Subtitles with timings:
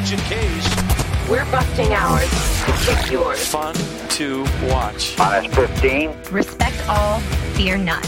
[0.00, 1.28] digit K's.
[1.28, 2.30] We're busting ours
[2.66, 3.44] to kick yours.
[3.48, 3.74] Fun
[4.10, 5.18] to watch.
[5.18, 6.14] Minus 15.
[6.30, 7.18] Respect all,
[7.58, 8.04] fear none.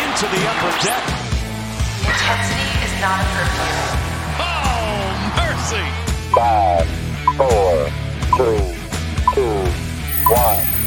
[0.00, 1.04] Into the upper deck.
[2.08, 3.68] Intensity is not a curfew.
[4.40, 5.84] Oh, mercy.
[6.34, 6.88] Five,
[7.36, 7.90] four,
[8.38, 8.72] three,
[9.34, 9.58] two,
[10.32, 10.77] one.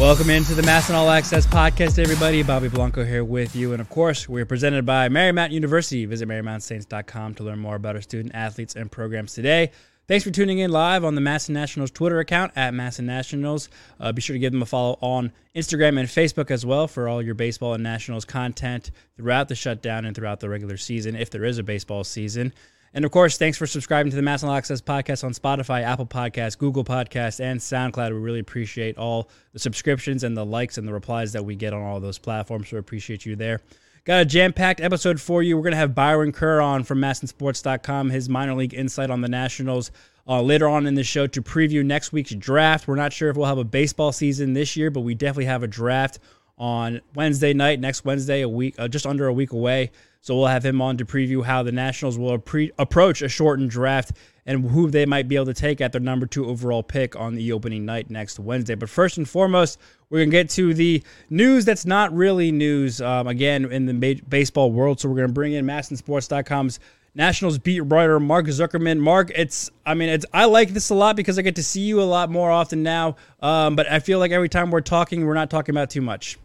[0.00, 2.42] Welcome into the MASN All Access podcast, everybody.
[2.42, 3.72] Bobby Blanco here with you.
[3.72, 6.06] And of course, we're presented by Marymount University.
[6.06, 9.72] Visit MarymountSaints.com to learn more about our student athletes and programs today.
[10.08, 13.68] Thanks for tuning in live on the MASN Nationals Twitter account at MASN Nationals.
[14.00, 17.06] Uh, be sure to give them a follow on Instagram and Facebook as well for
[17.06, 21.28] all your baseball and Nationals content throughout the shutdown and throughout the regular season, if
[21.28, 22.54] there is a baseball season.
[22.92, 26.58] And of course, thanks for subscribing to the MASN Access podcast on Spotify, Apple Podcasts,
[26.58, 28.10] Google Podcasts, and SoundCloud.
[28.10, 31.72] We really appreciate all the subscriptions and the likes and the replies that we get
[31.72, 32.68] on all those platforms.
[32.68, 33.60] So appreciate you there.
[34.04, 35.56] Got a jam packed episode for you.
[35.56, 39.28] We're going to have Byron Kerr on from MASNsports.com, his minor league insight on the
[39.28, 39.92] Nationals
[40.26, 42.88] uh, later on in the show to preview next week's draft.
[42.88, 45.62] We're not sure if we'll have a baseball season this year, but we definitely have
[45.62, 46.18] a draft
[46.56, 49.90] on Wednesday night, next Wednesday, a week, uh, just under a week away.
[50.22, 54.12] So we'll have him on to preview how the Nationals will approach a shortened draft
[54.44, 57.34] and who they might be able to take at their number two overall pick on
[57.34, 58.74] the opening night next Wednesday.
[58.74, 63.00] But first and foremost, we're going to get to the news that's not really news,
[63.00, 65.00] um, again, in the ba- baseball world.
[65.00, 66.80] So we're going to bring in MASNsports.com's
[67.14, 68.98] Nationals beat writer Mark Zuckerman.
[68.98, 71.80] Mark, it's I mean it's I like this a lot because I get to see
[71.80, 73.16] you a lot more often now.
[73.40, 76.38] Um, but I feel like every time we're talking, we're not talking about too much.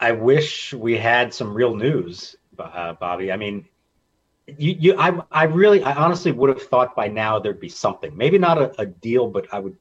[0.00, 3.32] I wish we had some real news uh, Bobby.
[3.32, 3.66] I mean,
[4.46, 8.16] you, you, I, I really, I honestly would have thought by now there'd be something.
[8.16, 9.76] Maybe not a, a deal, but I would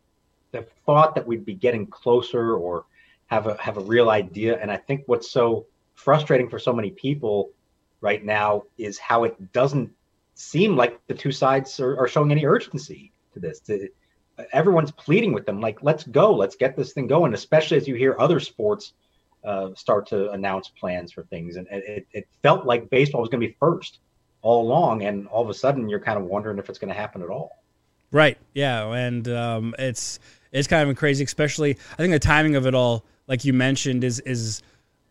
[0.53, 2.85] have thought that we'd be getting closer or
[3.27, 4.57] have a have a real idea.
[4.59, 7.51] And I think what's so frustrating for so many people
[8.01, 9.91] right now is how it doesn't
[10.35, 13.59] seem like the two sides are, are showing any urgency to this.
[13.61, 13.89] To,
[14.51, 17.33] everyone's pleading with them, like, let's go, let's get this thing going.
[17.33, 18.93] Especially as you hear other sports
[19.43, 21.55] uh, start to announce plans for things.
[21.55, 23.99] And it, it felt like baseball was going to be first
[24.41, 25.03] all along.
[25.03, 27.29] And all of a sudden, you're kind of wondering if it's going to happen at
[27.29, 27.63] all.
[28.11, 28.37] Right.
[28.53, 28.93] Yeah.
[28.93, 30.19] And um, it's
[30.51, 34.03] it's kind of crazy, especially I think the timing of it all, like you mentioned,
[34.03, 34.61] is is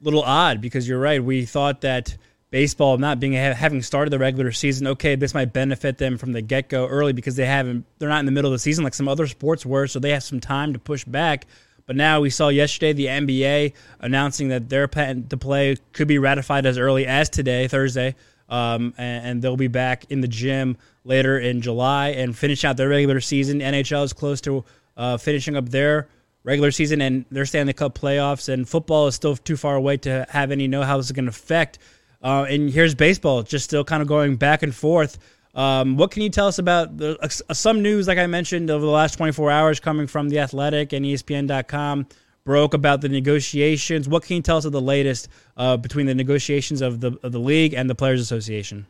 [0.01, 1.23] a little odd because you're right.
[1.23, 2.17] We thought that
[2.51, 6.43] baseball not being having started the regular season, okay, this might benefit them from the
[6.43, 8.95] get go early because they haven't they're not in the middle of the season like
[8.95, 11.47] some other sports were, so they have some time to push back.
[11.93, 16.19] But now we saw yesterday the NBA announcing that their patent to play could be
[16.19, 18.15] ratified as early as today, Thursday.
[18.49, 22.79] Um, and, and, they'll be back in the gym later in July and finish out
[22.79, 23.61] their regular season.
[23.61, 24.65] NHL is close to
[24.97, 26.09] uh, finishing up their
[26.45, 28.49] regular season and their Stanley Cup playoffs.
[28.49, 31.27] And football is still too far away to have any know how this is going
[31.27, 31.79] to affect.
[32.23, 35.19] Uh, and here's baseball, just still kind of going back and forth.
[35.55, 38.85] Um, what can you tell us about the, uh, some news, like I mentioned, over
[38.85, 42.07] the last 24 hours coming from The Athletic and ESPN.com
[42.45, 44.09] broke about the negotiations.
[44.09, 47.33] What can you tell us of the latest uh, between the negotiations of the, of
[47.33, 48.87] the league and the Players Association?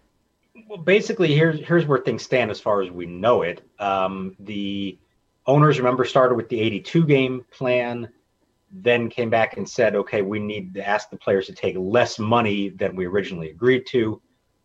[0.69, 3.62] Well, basically, here's here's where things stand as far as we know it.
[3.79, 4.99] Um, the
[5.47, 8.09] owners, remember, started with the 82 game plan,
[8.71, 12.19] then came back and said, okay, we need to ask the players to take less
[12.19, 14.21] money than we originally agreed to.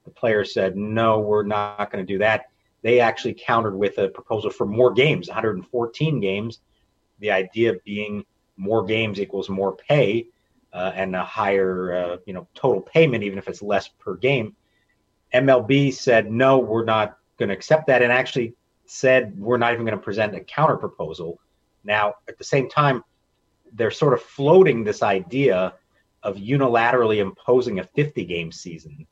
[0.08, 2.46] The players said, no, we're not going to do that.
[2.82, 6.62] They actually countered with a proposal for more games, 114 games.
[7.20, 8.24] The idea being
[8.56, 10.28] more games equals more pay
[10.72, 14.56] uh, and a higher, uh, you know, total payment, even if it's less per game.
[15.34, 18.54] MLB said, no, we're not going to accept that, and actually
[18.86, 21.38] said we're not even going to present a counter proposal.
[21.84, 23.04] Now, at the same time,
[23.74, 25.74] they're sort of floating this idea
[26.24, 29.06] of unilaterally imposing a 50 game season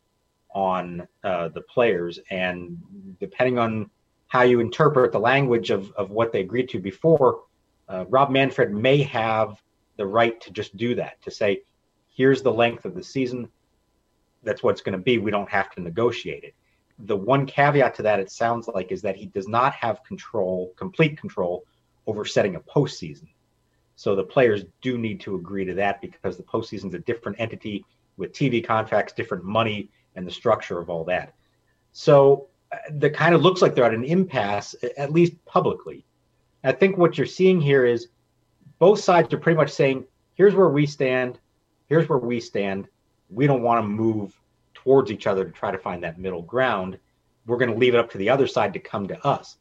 [0.56, 2.18] on uh, the players.
[2.32, 2.82] And
[3.20, 3.92] depending on
[4.28, 7.44] how you interpret the language of, of what they agreed to before,
[7.90, 9.62] uh, Rob Manfred may have
[9.98, 11.62] the right to just do that, to say,
[12.08, 13.50] here's the length of the season.
[14.44, 15.18] That's what it's going to be.
[15.18, 16.56] We don't have to negotiate it.
[17.00, 20.74] The one caveat to that, it sounds like, is that he does not have control,
[20.78, 21.66] complete control
[22.08, 23.28] over setting a postseason.
[23.98, 27.40] So the players do need to agree to that because the postseason is a different
[27.40, 27.86] entity
[28.18, 31.34] with TV contracts, different money, and the structure of all that.
[31.92, 36.06] So uh, the kind of looks like they're at an impasse, at least publicly.
[36.64, 38.08] I think what you're seeing here is
[38.80, 41.40] both sides are pretty much saying, here's where we stand,
[41.88, 42.88] here's where we stand.
[43.30, 44.38] We don't want to move
[44.74, 46.98] towards each other to try to find that middle ground.
[47.46, 49.58] We're going to leave it up to the other side to come to us.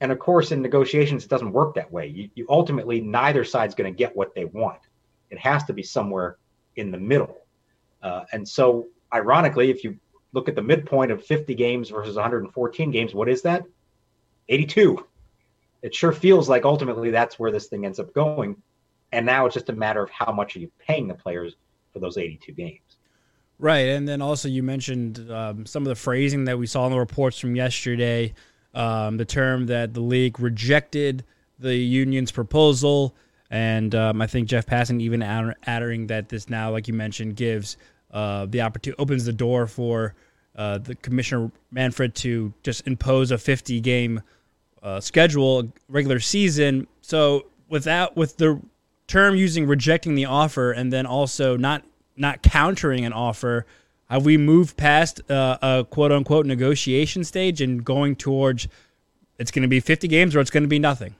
[0.00, 2.06] And of course, in negotiations, it doesn't work that way.
[2.06, 4.80] You, you ultimately neither side's going to get what they want.
[5.30, 6.38] It has to be somewhere
[6.76, 7.36] in the middle.
[8.02, 9.98] Uh, and so, ironically, if you
[10.32, 13.64] look at the midpoint of 50 games versus 114 games, what is that?
[14.48, 15.04] 82.
[15.82, 18.56] It sure feels like ultimately that's where this thing ends up going.
[19.12, 21.54] And now it's just a matter of how much are you paying the players
[21.92, 22.80] for those 82 games.
[23.58, 26.92] Right, and then also you mentioned um, some of the phrasing that we saw in
[26.92, 28.34] the reports from yesterday.
[28.74, 31.24] Um, the term that the league rejected
[31.58, 33.16] the union's proposal,
[33.50, 37.76] and um, I think Jeff Passan even adding that this now, like you mentioned, gives
[38.10, 40.14] uh, the opportunity opens the door for
[40.56, 44.20] uh, the commissioner Manfred to just impose a 50 game
[44.82, 46.86] uh, schedule regular season.
[47.00, 48.60] So without with the
[49.06, 51.84] term using rejecting the offer and then also not
[52.16, 53.66] not countering an offer,
[54.10, 58.68] have we moved past uh, a quote unquote negotiation stage and going towards
[59.38, 61.14] it's going to be 50 games or it's going to be nothing?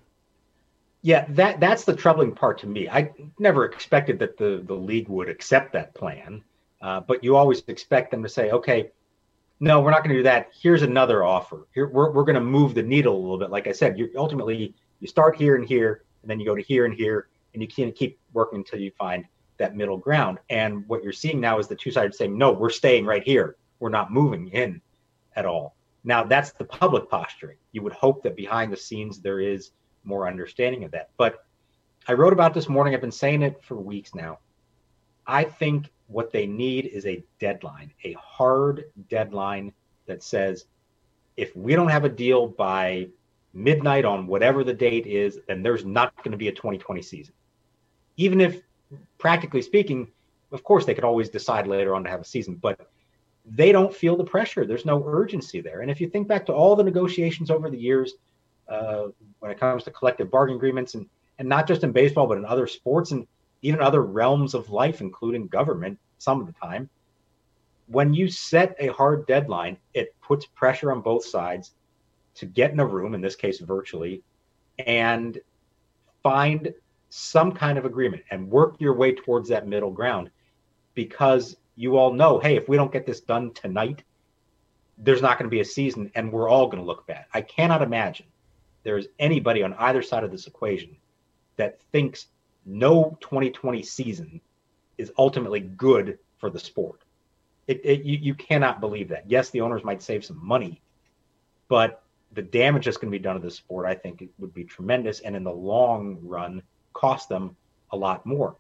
[1.03, 2.89] Yeah, that that's the troubling part to me.
[2.89, 6.43] I never expected that the the league would accept that plan,
[6.81, 8.91] uh, but you always expect them to say, okay,
[9.61, 10.51] no, we're not going to do that.
[10.53, 11.67] Here's another offer.
[11.75, 13.51] Here we're we're going to move the needle a little bit.
[13.51, 16.63] Like I said, you ultimately you start here and here, and then you go to
[16.63, 19.25] here and here, and you can't keep working until you find
[19.59, 20.39] that middle ground.
[20.51, 23.57] And what you're seeing now is the two sides saying, no, we're staying right here.
[23.81, 24.81] We're not moving in
[25.37, 25.75] at all.
[26.05, 27.57] Now, that's the public posturing.
[27.73, 29.73] You would hope that behind the scenes there is
[30.05, 31.11] more understanding of that.
[31.17, 31.45] But
[32.07, 32.95] I wrote about this morning.
[32.95, 34.39] I've been saying it for weeks now.
[35.27, 39.73] I think what they need is a deadline, a hard deadline
[40.07, 40.65] that says
[41.37, 43.09] if we don't have a deal by
[43.55, 47.35] midnight on whatever the date is, then there's not going to be a 2020 season.
[48.17, 48.63] Even if
[49.19, 50.11] practically speaking,
[50.51, 52.89] of course, they could always decide later on to have a season, but
[53.45, 54.67] they don't feel the pressure.
[54.67, 55.81] There's no urgency there.
[55.83, 58.15] And if you think back to all the negotiations over the years,
[58.69, 59.09] uh,
[59.39, 61.07] when it comes to collective bargaining agreements, and
[61.39, 63.27] and not just in baseball, but in other sports and
[63.63, 66.89] even other realms of life, including government, some of the time,
[67.87, 71.73] when you set a hard deadline, it puts pressure on both sides
[72.35, 74.23] to get in a room, in this case, virtually,
[74.87, 75.41] and
[76.23, 76.73] find
[77.09, 80.31] some kind of agreement and work your way towards that middle ground
[80.95, 84.03] because you all know, hey, if we don't get this done tonight,
[84.99, 87.25] there's not going to be a season and we're all going to look bad.
[87.33, 88.27] I cannot imagine
[88.83, 90.97] there's anybody on either side of this equation
[91.57, 92.27] that thinks
[92.67, 94.41] no 2020 season
[94.97, 97.03] is ultimately good for the sport.
[97.67, 99.31] It, it, you, you cannot believe that.
[99.31, 100.81] Yes, the owners might save some money,
[101.69, 102.03] but
[102.33, 104.65] the damage that's going to be done to the sport, I think, it would be
[104.65, 105.21] tremendous.
[105.21, 106.63] And in the long run,
[106.93, 107.57] cost them
[107.91, 108.57] a lot more.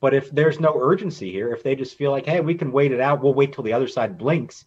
[0.00, 2.92] But if there's no urgency here, if they just feel like, hey, we can wait
[2.92, 4.64] it out, we'll wait till the other side blinks,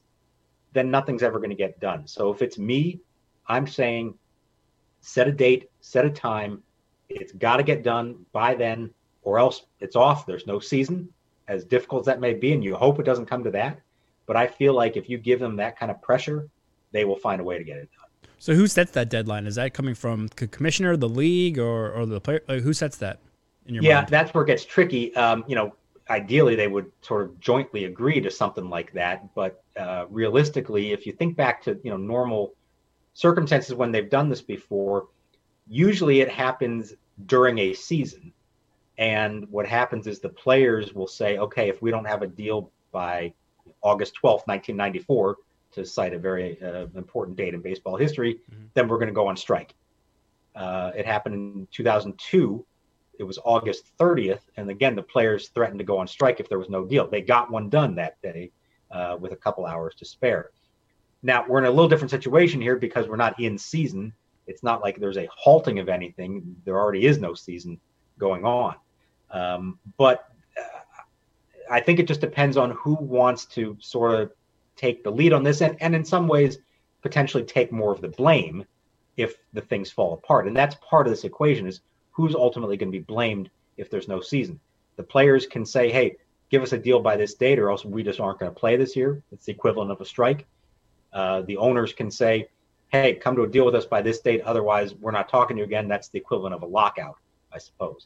[0.74, 2.08] then nothing's ever going to get done.
[2.08, 3.00] So if it's me,
[3.48, 4.16] I'm saying
[5.02, 6.64] set a date, set a time.
[7.16, 8.92] It's got to get done by then,
[9.24, 10.26] or else it's off.
[10.26, 11.10] There's no season,
[11.48, 13.80] as difficult as that may be, and you hope it doesn't come to that.
[14.26, 16.48] But I feel like if you give them that kind of pressure,
[16.92, 18.30] they will find a way to get it done.
[18.40, 19.48] So who sets that deadline?
[19.48, 22.42] Is that coming from the commissioner, the league, or, or the player?
[22.48, 23.20] Like who sets that
[23.66, 24.10] in your yeah, mind?
[24.10, 25.16] that's where it gets tricky.
[25.16, 25.76] Um, you know,
[26.10, 31.06] ideally they would sort of jointly agree to something like that, but uh, realistically, if
[31.06, 32.54] you think back to you know normal
[33.14, 35.08] circumstances when they've done this before,
[35.68, 36.94] usually it happens
[37.26, 38.34] during a season.
[38.98, 42.72] And what happens is the players will say, okay, if we don't have a deal
[42.92, 43.34] by
[43.82, 45.38] August 12th, 1994,
[45.72, 48.66] to cite a very uh, important date in baseball history, mm-hmm.
[48.76, 49.74] then we're going to go on strike.
[50.56, 52.64] Uh, it happened in 2002.
[53.20, 56.60] It was August 30th, and again, the players threatened to go on strike if there
[56.60, 57.08] was no deal.
[57.08, 58.52] They got one done that day
[58.92, 60.52] uh, with a couple hours to spare.
[61.22, 64.14] Now we're in a little different situation here because we're not in season.
[64.48, 66.56] It's not like there's a halting of anything.
[66.66, 67.80] There already is no season
[68.20, 68.76] going on.
[69.32, 70.62] Um, but uh,
[71.72, 74.32] I think it just depends on who wants to sort of
[74.76, 76.58] take the lead on this and, and in some ways
[77.02, 78.66] potentially take more of the blame
[79.18, 80.48] if the things fall apart.
[80.48, 81.82] And that's part of this equation is
[82.12, 84.60] who's ultimately going to be blamed if there's no season.
[84.96, 86.18] The players can say, hey,
[86.50, 88.78] give us a deal by this date or else we just aren't going to play
[88.78, 89.22] this year.
[89.32, 90.46] It's the equivalent of a strike.
[91.12, 92.48] Uh, the owners can say,
[92.94, 94.42] hey, come to a deal with us by this date.
[94.42, 95.88] Otherwise, we're not talking to you again.
[95.88, 97.18] That's the equivalent of a lockout,
[97.52, 98.06] I suppose.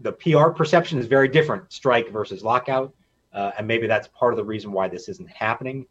[0.00, 2.92] The PR perception is very different strike versus lockout.
[3.32, 5.86] Uh, and maybe that's part of the reason why this isn't happening.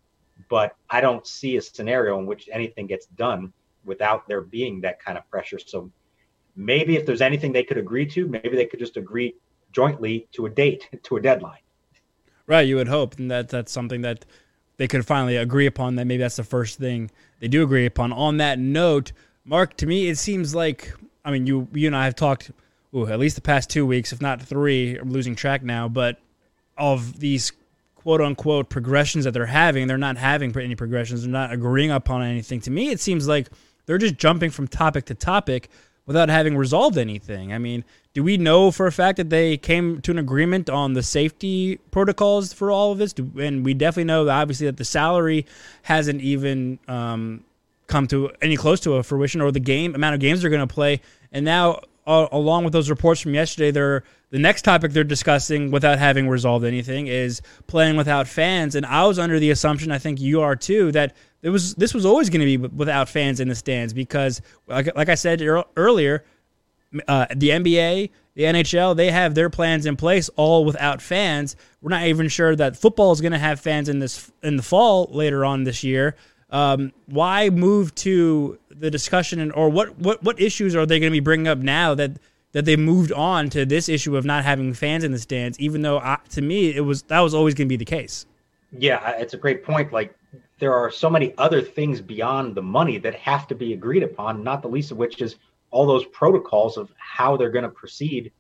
[0.49, 3.53] But I don't see a scenario in which anything gets done
[3.85, 5.57] without there being that kind of pressure.
[5.57, 5.89] So
[6.57, 9.35] maybe if there's anything they could agree to, maybe they could just agree
[9.71, 11.61] jointly to a date, to a deadline.
[12.45, 14.25] Right, you would hope, and that that's something that
[14.79, 15.95] they could finally agree upon.
[15.95, 18.11] That maybe that's the first thing they do agree upon.
[18.13, 19.11] On that note,
[19.45, 20.93] Mark, to me, it seems like
[21.23, 22.49] I mean, you you and I have talked
[22.95, 24.97] ooh, at least the past two weeks, if not three.
[24.97, 26.17] I'm losing track now, but
[26.77, 27.51] of these
[27.95, 31.23] quote unquote progressions that they're having, they're not having any progressions.
[31.23, 32.61] They're not agreeing upon anything.
[32.61, 33.49] To me, it seems like
[33.85, 35.69] they're just jumping from topic to topic
[36.05, 37.51] without having resolved anything.
[37.51, 37.83] I mean,
[38.19, 41.77] do we know for a fact that they came to an agreement on the safety
[41.89, 43.13] protocols for all of this?
[43.13, 45.45] Do, and we definitely know, obviously, that the salary
[45.83, 47.45] hasn't even um,
[47.87, 50.67] come to any close to a fruition, or the game amount of games they're going
[50.67, 50.99] to play.
[51.31, 55.97] And now, along with those reports from yesterday, they're the next topic they're discussing without
[55.97, 58.75] having resolved anything is playing without fans.
[58.75, 61.93] And I was under the assumption, I think you are too, that it was this
[61.93, 65.41] was always going to be without fans in the stands because, like, like I said
[65.77, 66.25] earlier,
[67.07, 71.55] uh, the NBA, the NHL, they have their plans in place all without fans.
[71.81, 74.63] We're not even sure that football is going to have fans in this in the
[74.63, 76.15] fall later on this year.
[76.51, 81.11] Um, why move to the discussion, and or what what what issues are they going
[81.11, 82.13] to be bringing up now that
[82.53, 85.83] that they moved on to this issue of not having fans in the stands, even
[85.83, 88.25] though I, to me it was that was always going to be the case.
[88.71, 89.93] Yeah, it's a great point.
[89.93, 90.15] Like
[90.59, 94.43] there are so many other things beyond the money that have to be agreed upon,
[94.43, 95.35] not the least of which is
[95.71, 98.31] all those protocols of how they're going to proceed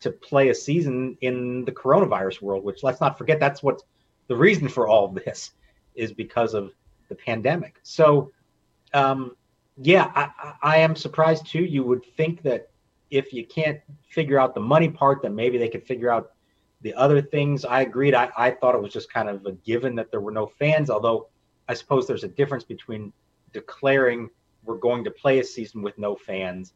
[0.00, 2.64] to play a season in the coronavirus world.
[2.64, 3.82] Which let's not forget that's what
[4.28, 5.52] the reason for all of this
[5.94, 6.72] is because of
[7.08, 7.78] the pandemic.
[7.82, 8.32] So,
[8.92, 9.36] um,
[9.76, 11.64] yeah, I, I am surprised too.
[11.64, 12.70] You would think that
[13.10, 16.32] if you can't figure out the money part, then maybe they could figure out
[16.80, 17.64] the other things.
[17.64, 18.14] I agreed.
[18.14, 20.90] I, I thought it was just kind of a given that there were no fans,
[20.90, 21.28] although
[21.68, 23.12] I suppose there's a difference between
[23.52, 24.28] declaring
[24.64, 26.74] we're going to play a season with no fans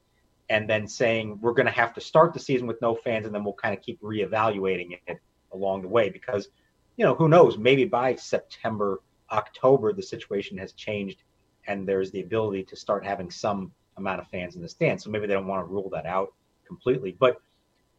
[0.51, 3.35] and then saying we're going to have to start the season with no fans and
[3.35, 5.21] then we'll kind of keep reevaluating it
[5.53, 6.49] along the way because
[6.97, 11.23] you know who knows maybe by september october the situation has changed
[11.69, 15.05] and there's the ability to start having some amount of fans in the stands.
[15.05, 16.33] So maybe they don't want to rule that out
[16.67, 17.15] completely.
[17.19, 17.37] But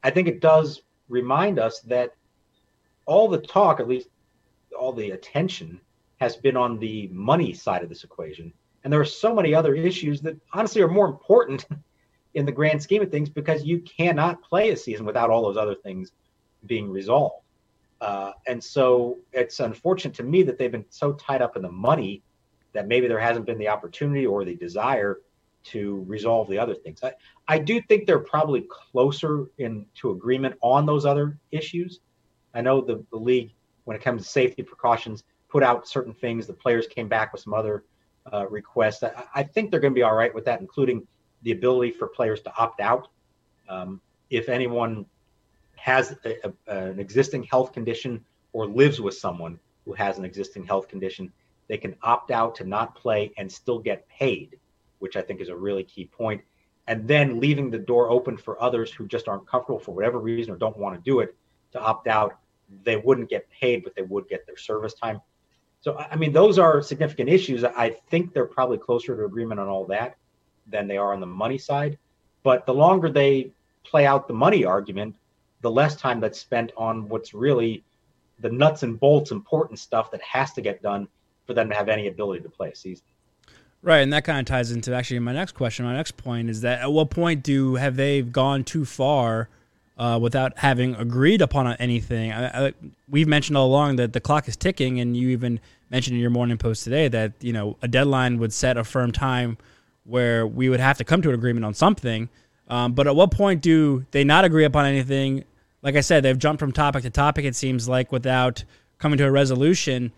[0.04, 2.16] I think it does remind us that
[3.06, 4.10] all the talk, at least
[4.78, 5.80] all the attention,
[6.20, 8.52] has been on the money side of this equation.
[8.84, 11.66] And there are so many other issues that honestly are more important
[12.34, 15.58] in the grand scheme of things because you cannot play a season without all those
[15.58, 16.12] other things
[16.66, 17.44] being resolved.
[18.02, 21.72] Uh, and so it's unfortunate to me that they've been so tied up in the
[21.72, 22.22] money
[22.74, 25.20] that maybe there hasn't been the opportunity or the desire
[25.64, 27.04] to resolve the other things.
[27.04, 27.14] I,
[27.48, 32.00] I do think they're probably closer in to agreement on those other issues.
[32.54, 33.52] I know the, the league,
[33.84, 36.48] when it comes to safety precautions, put out certain things.
[36.48, 37.84] The players came back with some other
[38.34, 39.04] uh, requests.
[39.04, 41.08] I, I, think they're going to be all right with that, including
[41.44, 43.08] the ability for players to opt out.
[43.68, 45.06] Um, if anyone
[45.76, 50.66] has a, a, an existing health condition or lives with someone who has an existing
[50.66, 51.32] health condition,
[51.68, 54.58] they can opt out to not play and still get paid
[55.00, 56.42] which I think is a really key point.
[56.88, 60.54] And then leaving the door open for others who just aren't comfortable for whatever reason
[60.54, 61.36] or don't want to do it
[61.72, 62.38] to opt out.
[62.84, 65.22] They wouldn't get paid, but they would get their service time.
[65.82, 67.64] So, I mean, those are significant issues.
[67.64, 70.18] I think they're probably closer to agreement on all that
[70.68, 71.98] than they are on the money side.
[72.44, 73.52] But the longer they
[73.84, 75.16] play out the money argument,
[75.62, 77.84] the less time that's spent on what's really
[78.40, 81.08] the nuts and bolts important stuff that has to get done
[81.46, 83.06] for them to have any ability to play a season.
[83.82, 85.86] Right, and that kind of ties into actually my next question.
[85.86, 89.48] My next point is that at what point do have they gone too far
[90.00, 92.32] uh, without having agreed upon anything?
[92.32, 92.74] I, I,
[93.08, 95.60] we've mentioned all along that the clock is ticking, and you even
[95.92, 99.12] mentioned in your morning post today that you know a deadline would set a firm
[99.12, 99.58] time
[100.06, 102.30] where we would have to come to an agreement on something.
[102.68, 105.44] Um, but at what point do they not agree upon anything?
[105.82, 107.46] Like I said, they've jumped from topic to topic.
[107.46, 108.64] It seems like without
[108.98, 110.12] coming to a resolution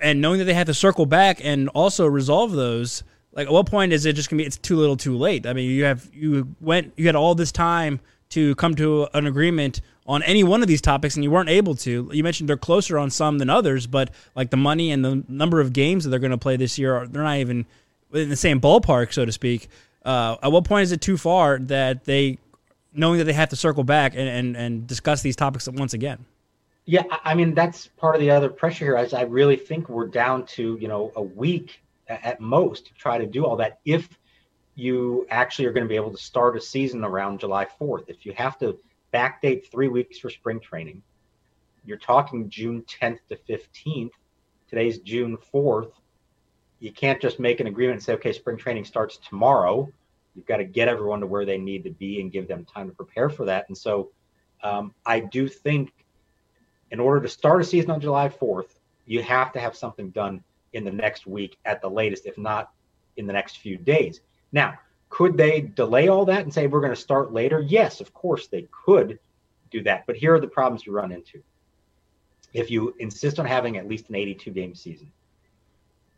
[0.00, 3.02] and knowing that they have to circle back and also resolve those
[3.32, 5.52] like at what point is it just gonna be it's too little too late i
[5.52, 9.80] mean you have you went you had all this time to come to an agreement
[10.06, 12.98] on any one of these topics and you weren't able to you mentioned they're closer
[12.98, 16.18] on some than others but like the money and the number of games that they're
[16.18, 17.66] going to play this year they're not even
[18.12, 19.68] in the same ballpark so to speak
[20.04, 22.38] uh, at what point is it too far that they
[22.94, 26.24] knowing that they have to circle back and, and, and discuss these topics once again
[26.90, 28.96] yeah, I mean that's part of the other pressure here.
[28.96, 33.18] Is I really think we're down to you know a week at most to try
[33.18, 33.80] to do all that.
[33.84, 34.17] If
[34.78, 38.24] you actually are going to be able to start a season around July 4th, if
[38.24, 38.78] you have to
[39.12, 41.02] backdate three weeks for spring training,
[41.84, 44.12] you're talking June 10th to 15th.
[44.70, 45.90] Today's June 4th.
[46.78, 49.90] You can't just make an agreement and say, okay, spring training starts tomorrow.
[50.36, 52.88] You've got to get everyone to where they need to be and give them time
[52.88, 53.64] to prepare for that.
[53.66, 54.10] And so
[54.62, 55.92] um, I do think
[56.92, 60.44] in order to start a season on July 4th, you have to have something done
[60.72, 62.70] in the next week at the latest, if not
[63.16, 64.20] in the next few days.
[64.52, 64.78] Now,
[65.08, 67.60] could they delay all that and say we're going to start later?
[67.60, 69.18] Yes, of course they could
[69.70, 70.04] do that.
[70.06, 71.42] But here are the problems you run into.
[72.52, 75.10] If you insist on having at least an 82 game season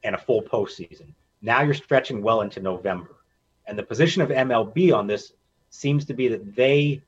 [0.04, 3.16] and a full postseason, now you're stretching well into November.
[3.66, 5.32] And the position of MLB on this
[5.70, 7.02] seems to be that they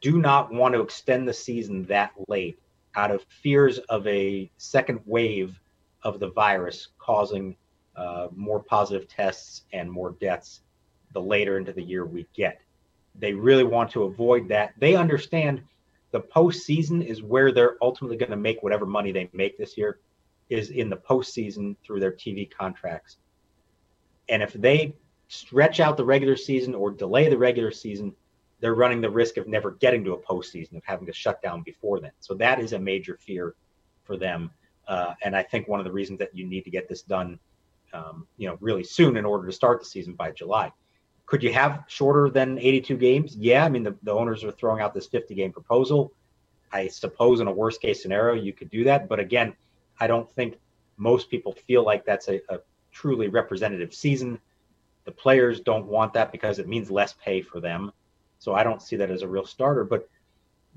[0.00, 2.58] do not want to extend the season that late
[2.94, 5.60] out of fears of a second wave
[6.02, 7.56] of the virus causing
[7.96, 10.60] uh, more positive tests and more deaths
[11.12, 12.60] the later into the year we get.
[13.18, 14.74] They really want to avoid that.
[14.78, 15.62] They understand
[16.12, 19.98] the postseason is where they're ultimately going to make whatever money they make this year
[20.48, 23.16] is in the postseason through their TV contracts.
[24.28, 24.94] And if they
[25.28, 28.14] stretch out the regular season or delay the regular season,
[28.60, 31.62] they're running the risk of never getting to a postseason, of having to shut down
[31.62, 32.12] before then.
[32.20, 33.54] So that is a major fear
[34.04, 34.50] for them.
[34.88, 37.38] Uh, and I think one of the reasons that you need to get this done,
[37.96, 40.70] um, you know, really soon in order to start the season by July.
[41.24, 43.36] Could you have shorter than 82 games?
[43.36, 46.12] Yeah, I mean the, the owners are throwing out this 50 game proposal.
[46.72, 49.54] I suppose in a worst case scenario you could do that, but again,
[49.98, 50.58] I don't think
[50.96, 52.58] most people feel like that's a, a
[52.92, 54.38] truly representative season.
[55.04, 57.92] The players don't want that because it means less pay for them.
[58.38, 59.84] So I don't see that as a real starter.
[59.84, 60.08] But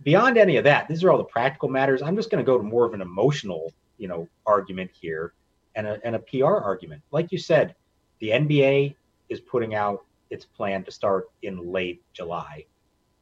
[0.04, 2.02] beyond any of that, these are all the practical matters.
[2.02, 5.34] I'm just going to go to more of an emotional, you know, argument here
[5.80, 7.02] and a, and a PR argument.
[7.12, 7.74] Like you said,
[8.20, 8.96] the NBA
[9.30, 12.66] is putting out its plan to start in late July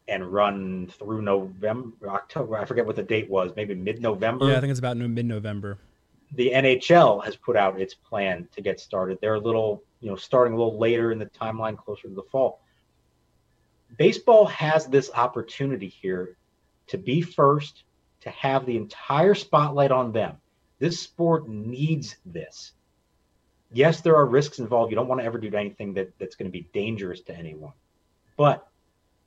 [0.08, 2.58] and run through November, October.
[2.58, 4.50] I forget what the date was, maybe mid November.
[4.50, 5.78] Yeah, I think it's about mid November.
[6.34, 9.20] The NHL has put out its plan to get started.
[9.22, 12.24] They're a little, you know, starting a little later in the timeline, closer to the
[12.24, 12.62] fall.
[13.98, 16.36] Baseball has this opportunity here
[16.88, 17.84] to be first,
[18.22, 20.38] to have the entire spotlight on them.
[20.79, 22.74] This sport needs this
[23.72, 24.91] yes, there are risks involved.
[24.91, 27.74] You don't want to ever do anything that, that's going to be dangerous to anyone.
[28.38, 28.67] But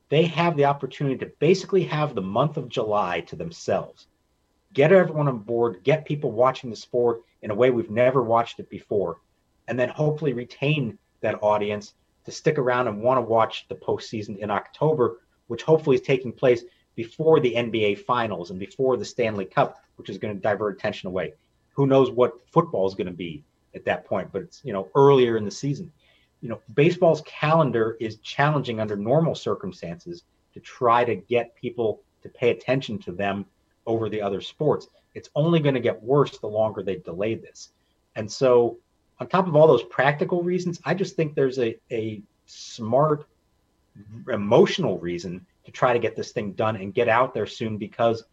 [0.08, 4.06] they have the opportunity to basically have the month of July to themselves.
[4.72, 8.60] Get everyone on board, get people watching the sport in a way we've never watched
[8.60, 9.18] it before,
[9.68, 14.38] and then hopefully retain that audience to stick around and want to watch the postseason
[14.38, 19.44] in October, which hopefully is taking place before the NBA finals and before the Stanley
[19.44, 21.34] Cup, which is going to divert attention away.
[21.74, 24.88] Who knows what football is going to be at that point, but it's you know
[24.94, 25.92] earlier in the season.
[26.40, 32.30] You know, baseball's calendar is challenging under normal circumstances to try to get people to
[32.30, 33.44] pay attention to them
[33.86, 34.88] over the other sports.
[35.14, 37.72] It's only going to get worse the longer they delay this.
[38.16, 38.78] And so,
[39.18, 43.26] on top of all those practical reasons, I just think there's a, a smart
[44.32, 48.24] emotional reason to try to get this thing done and get out there soon because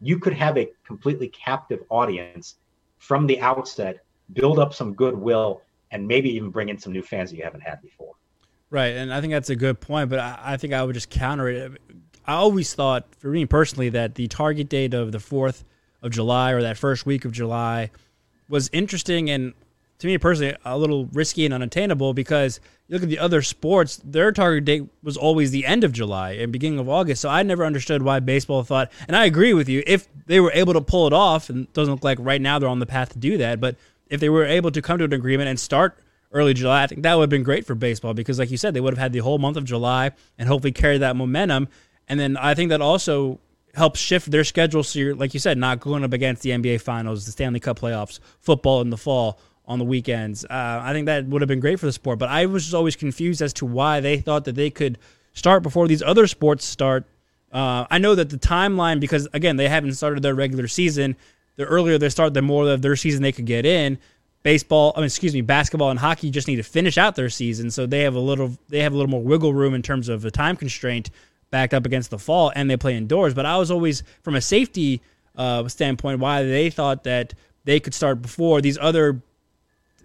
[0.00, 2.56] you could have a completely captive audience
[2.98, 4.00] from the outset
[4.32, 7.60] build up some goodwill, and maybe even bring in some new fans that you haven't
[7.60, 8.14] had before.
[8.70, 10.10] Right, and I think that's a good point.
[10.10, 11.72] But I, I think I would just counter it.
[12.26, 15.64] I always thought, for me personally, that the target date of the fourth
[16.02, 17.90] of July or that first week of July
[18.48, 19.54] was interesting and
[19.98, 24.00] to me personally a little risky and unattainable because you look at the other sports
[24.04, 27.42] their target date was always the end of july and beginning of august so i
[27.42, 30.80] never understood why baseball thought and i agree with you if they were able to
[30.80, 33.18] pull it off and it doesn't look like right now they're on the path to
[33.18, 33.76] do that but
[34.08, 35.98] if they were able to come to an agreement and start
[36.32, 38.74] early July, I think that would have been great for baseball because, like you said,
[38.74, 41.68] they would have had the whole month of July and hopefully carry that momentum.
[42.08, 43.40] And then I think that also
[43.74, 44.82] helps shift their schedule.
[44.82, 47.78] So you're, like you said, not going up against the NBA Finals, the Stanley Cup
[47.78, 50.44] playoffs, football in the fall on the weekends.
[50.44, 52.18] Uh, I think that would have been great for the sport.
[52.18, 54.98] But I was always confused as to why they thought that they could
[55.32, 57.04] start before these other sports start.
[57.52, 61.16] Uh, I know that the timeline, because again, they haven't started their regular season
[61.56, 63.98] the earlier they start, the more of their season they could get in.
[64.42, 67.70] Baseball, I mean, excuse me, basketball and hockey just need to finish out their season,
[67.70, 70.22] so they have a little they have a little more wiggle room in terms of
[70.22, 71.10] the time constraint
[71.50, 73.34] backed up against the fall, and they play indoors.
[73.34, 75.00] But I was always from a safety
[75.34, 79.20] uh, standpoint why they thought that they could start before these other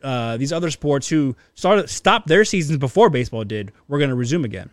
[0.04, 3.72] uh, these other sports who started stopped their seasons before baseball did.
[3.88, 4.70] We're going to resume again.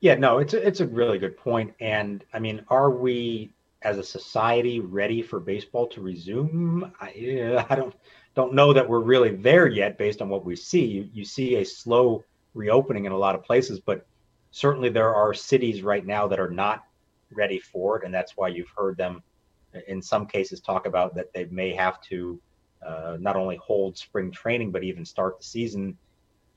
[0.00, 3.50] Yeah, no, it's a, it's a really good point, and I mean, are we
[3.82, 6.90] as a society ready for baseball to resume?
[7.00, 7.94] I, I don't
[8.34, 10.84] don't know that we're really there yet, based on what we see.
[10.84, 12.24] You, you see a slow
[12.54, 14.06] reopening in a lot of places, but
[14.50, 16.84] certainly there are cities right now that are not
[17.32, 19.22] ready for it, and that's why you've heard them,
[19.88, 22.40] in some cases, talk about that they may have to
[22.86, 25.96] uh, not only hold spring training but even start the season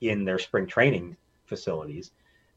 [0.00, 2.10] in their spring training facilities.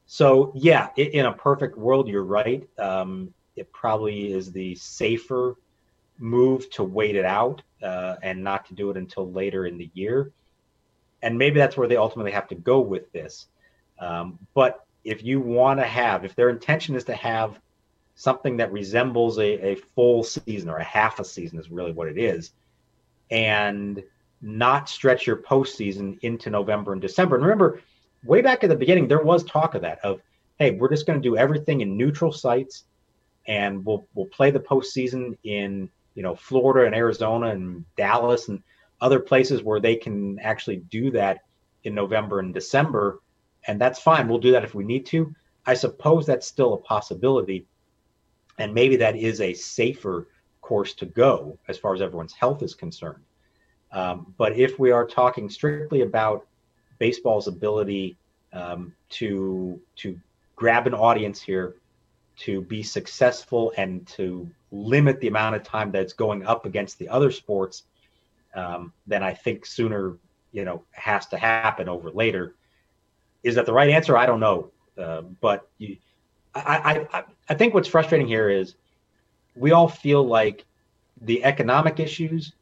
[0.05, 2.67] So yeah, in a perfect world, you're right.
[2.79, 5.55] Um, it probably is the safer
[6.19, 9.89] move to wait it out uh, and not to do it until later in the
[9.93, 10.31] year.
[11.21, 13.47] And maybe that's where they ultimately have to go with this.
[13.99, 17.59] Um, but if you want to have, if their intention is to have
[18.15, 22.07] something that resembles a, a full season or a half a season, is really what
[22.07, 22.51] it is,
[23.31, 24.03] and
[24.41, 27.35] not stretch your postseason into November and December.
[27.35, 27.81] And remember,
[28.23, 30.21] way back at the beginning, there was talk of that of,
[30.59, 32.83] hey, we're just going to do everything in neutral sites,
[33.47, 38.61] and we'll we'll play the postseason in you know Florida and Arizona and Dallas and
[39.01, 41.39] other places where they can actually do that
[41.83, 43.19] in November and December,
[43.67, 44.27] and that's fine.
[44.27, 45.33] We'll do that if we need to.
[45.65, 47.65] I suppose that's still a possibility,
[48.57, 50.27] and maybe that is a safer
[50.67, 53.23] course to go as far as everyone's health is concerned.
[53.93, 56.45] Um, but if we are talking strictly about
[56.99, 58.17] baseball's ability
[58.51, 60.19] um, to to
[60.57, 61.75] grab an audience here,
[62.39, 67.07] to be successful, and to limit the amount of time that's going up against the
[67.07, 67.83] other sports,
[68.53, 70.17] um, then I think sooner
[70.51, 72.55] you know has to happen over later.
[73.41, 74.17] Is that the right answer?
[74.17, 75.95] I don't know, uh, but you,
[76.53, 78.75] I, I I think what's frustrating here is
[79.57, 80.65] we all feel like
[81.21, 82.53] the economic issues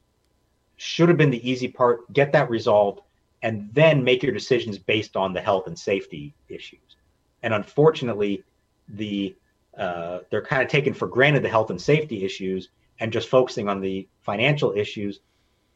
[0.77, 2.11] should have been the easy part.
[2.13, 3.01] Get that resolved,
[3.41, 6.97] and then make your decisions based on the health and safety issues.
[7.43, 8.43] And unfortunately,
[8.87, 9.35] the
[9.77, 13.67] uh, they're kind of taking for granted the health and safety issues and just focusing
[13.67, 15.19] on the financial issues,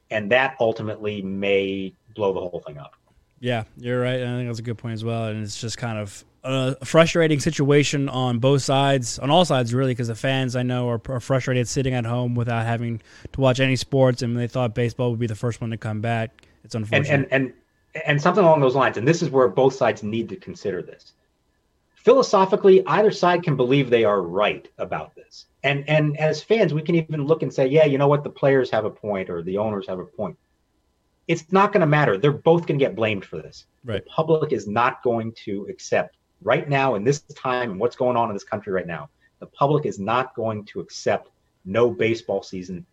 [0.10, 2.95] and that ultimately may blow the whole thing up.
[3.39, 4.19] Yeah, you're right.
[4.19, 5.25] And I think that's a good point as well.
[5.25, 9.91] And it's just kind of a frustrating situation on both sides, on all sides, really,
[9.91, 13.02] because the fans I know are, are, frustrated sitting at home without having
[13.34, 16.02] to watch any sports, and they thought baseball would be the first one to come
[16.02, 16.32] back.
[16.63, 17.13] It's unfortunate.
[17.13, 17.54] And and
[17.95, 18.97] and, and something along those lines.
[18.97, 21.13] And this is where both sides need to consider this.
[21.95, 25.45] Philosophically, either side can believe they are right about this.
[25.63, 28.30] And and as fans, we can even look and say, yeah, you know what, the
[28.30, 30.38] players have a point or the owners have a point
[31.29, 32.17] it's not going to matter.
[32.17, 33.67] They're both going to get blamed for this.
[33.85, 34.03] Right.
[34.03, 38.17] The public is not going to accept right now in this time and what's going
[38.17, 39.09] on in this country right now.
[39.39, 41.29] The public is not going to accept
[41.65, 42.83] no baseball season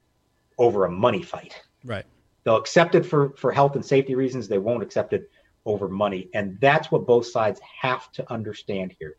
[0.58, 1.60] over a money fight.
[1.82, 2.04] Right.
[2.44, 4.48] They'll accept it for for health and safety reasons.
[4.48, 5.30] They won't accept it
[5.64, 6.28] over money.
[6.34, 9.16] And that's what both sides have to understand here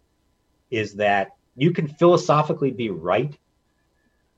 [0.70, 3.36] is that you can philosophically be right,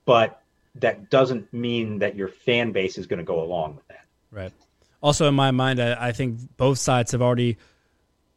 [0.06, 0.42] but
[0.76, 4.06] that doesn't mean that your fan base is going to go along with that.
[4.32, 4.54] Right
[5.02, 7.58] also in my mind, I, I think both sides have already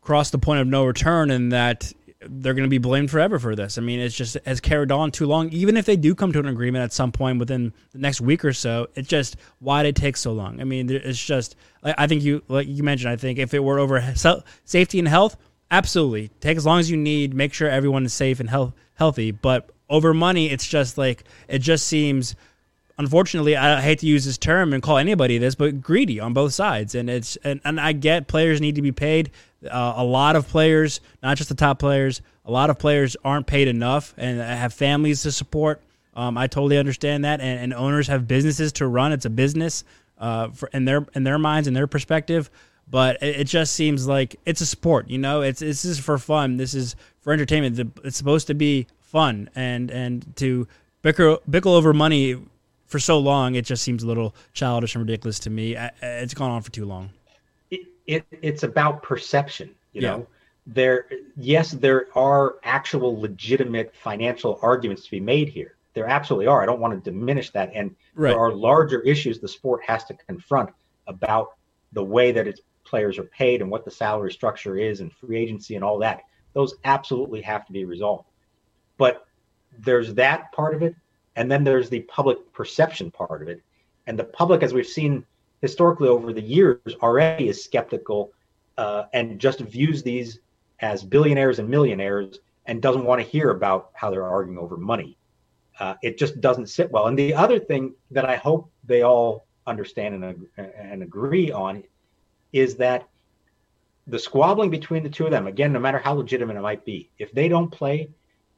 [0.01, 1.93] crossed the point of no return, and that
[2.29, 3.79] they're going to be blamed forever for this.
[3.79, 5.49] I mean, it's just has carried on too long.
[5.51, 8.45] Even if they do come to an agreement at some point within the next week
[8.45, 10.61] or so, it's just why did it take so long?
[10.61, 13.11] I mean, it's just I think you like you mentioned.
[13.11, 14.15] I think if it were over
[14.65, 15.37] safety and health,
[15.71, 17.35] absolutely take as long as you need.
[17.35, 19.31] Make sure everyone is safe and health, healthy.
[19.31, 22.37] But over money, it's just like it just seems
[23.03, 26.55] unfortunately, I hate to use this term and call anybody this, but greedy on both
[26.55, 26.95] sides.
[26.95, 29.31] And it's and, and I get players need to be paid.
[29.69, 33.47] Uh, a lot of players, not just the top players, a lot of players aren't
[33.47, 35.83] paid enough and have families to support.
[36.15, 39.13] Um, I totally understand that, and, and, owners have businesses to run.
[39.13, 39.83] It's a business
[40.19, 42.51] uh, for, in their in their minds and their perspective.
[42.91, 45.09] But it, it, just seems like it's a sport.
[45.09, 46.59] You know, it's this is for fun.
[46.59, 47.95] This is for entertainment.
[48.05, 50.69] It's supposed to be fun, and and to
[51.01, 52.37] bicker bickle over money
[52.93, 55.77] for so long, it just seems a little childish and ridiculous to me.
[56.03, 57.11] It's gone on for too long.
[57.71, 60.11] It, it it's about perception, you yeah.
[60.11, 60.27] know.
[60.67, 65.75] There, yes, there are actual legitimate financial arguments to be made here.
[65.95, 66.63] There absolutely are.
[66.63, 68.31] I don't want to diminish that, and right.
[68.31, 70.71] there are larger issues the sport has to confront
[71.09, 71.55] about
[71.93, 75.39] the way that its players are paid and what the salary structure is and free
[75.39, 76.21] agency and all that.
[76.53, 78.29] Those absolutely have to be resolved.
[78.99, 79.27] But
[79.79, 80.95] there's that part of it
[81.37, 83.63] and then there's the public perception part of it.
[84.07, 85.25] And the public, as we've seen
[85.61, 88.33] historically over the years, already is skeptical
[88.79, 90.41] uh, and just views these
[90.81, 95.17] as billionaires and millionaires and doesn't want to hear about how they're arguing over money.
[95.79, 97.07] Uh, it just doesn't sit well.
[97.07, 101.85] And the other thing that I hope they all understand and, and agree on
[102.53, 103.09] is that
[104.07, 107.09] the squabbling between the two of them, again, no matter how legitimate it might be,
[107.19, 108.09] if they don't play,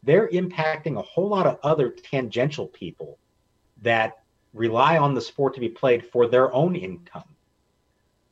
[0.05, 3.19] they're impacting a whole lot of other tangential people
[3.83, 7.25] that rely on the sport to be played for their own income.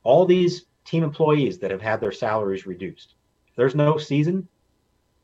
[0.03, 3.15] All these team employees that have had their salaries reduced.
[3.47, 4.47] If there's no season,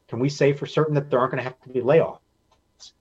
[0.08, 2.20] can we say for certain that there aren't going to have to be layoffs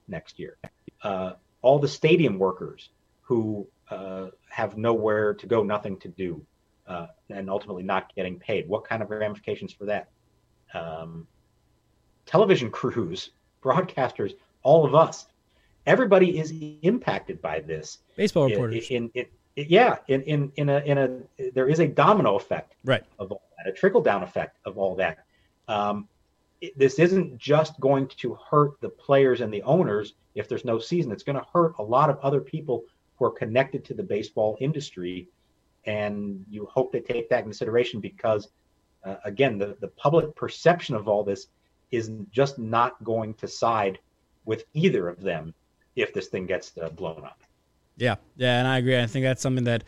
[0.07, 0.57] next year?
[1.03, 2.89] Uh, all the stadium workers
[3.21, 6.43] who uh, have nowhere to go, nothing to do,
[6.87, 8.67] uh, and ultimately not getting paid.
[8.67, 10.09] What kind of ramifications for that?
[10.73, 11.27] Um,
[12.25, 13.31] television crews
[13.61, 15.27] broadcasters, all of us.
[15.85, 17.99] Everybody is impacted by this.
[18.15, 18.89] Baseball reporters.
[18.89, 22.75] In, in, in, yeah, in, in in a in a there is a domino effect
[22.85, 25.25] right of all that, a trickle down effect of all that.
[25.67, 26.07] Um,
[26.61, 30.77] it- this isn't just going to hurt the players and the owners if there's no
[30.79, 31.11] season.
[31.11, 32.83] It's going to hurt a lot of other people
[33.17, 35.27] who are connected to the baseball industry.
[35.85, 38.49] And you hope they take that in consideration because,
[39.05, 41.47] uh, again, the, the public perception of all this
[41.91, 43.99] is just not going to side
[44.45, 45.53] with either of them
[45.95, 47.41] if this thing gets uh, blown up.
[47.97, 48.99] Yeah, yeah, and I agree.
[48.99, 49.83] I think that's something that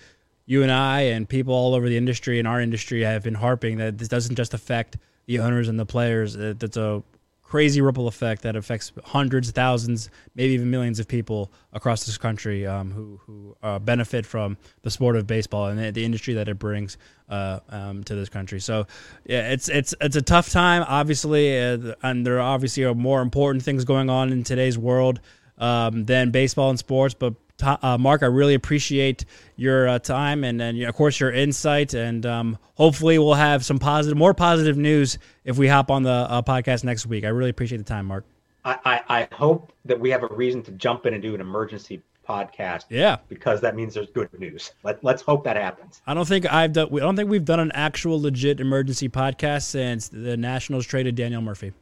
[0.46, 3.78] you and I and people all over the industry and our industry have been harping
[3.78, 6.36] that this doesn't just affect the owners and the players.
[6.36, 7.04] That's a
[7.52, 12.66] crazy ripple effect that affects hundreds, thousands, maybe even millions of people across this country
[12.66, 16.48] um, who who uh, benefit from the sport of baseball and the, the industry that
[16.48, 18.62] it brings uh, um, to this country.
[18.62, 18.88] So,
[19.26, 23.66] yeah, it's it's it's a tough time, obviously, uh, and there obviously are more important
[23.66, 25.20] things going on in today's world
[25.58, 27.14] um, than baseball and sports.
[27.14, 31.94] But uh, Mark, I really appreciate your uh, time and, and of course your insight.
[31.94, 36.10] And um, hopefully, we'll have some positive, more positive news if we hop on the
[36.10, 37.24] uh, podcast next week.
[37.24, 38.26] I really appreciate the time, Mark.
[38.64, 41.42] I, I, I hope that we have a reason to jump in and do an
[41.42, 44.72] emergency podcast Yeah, because that means there's good news.
[44.84, 46.02] Let, let's hope that happens.
[46.06, 46.90] I don't think I've done.
[46.94, 51.42] I don't think we've done an actual legit emergency podcast since the Nationals traded Daniel
[51.42, 51.74] Murphy.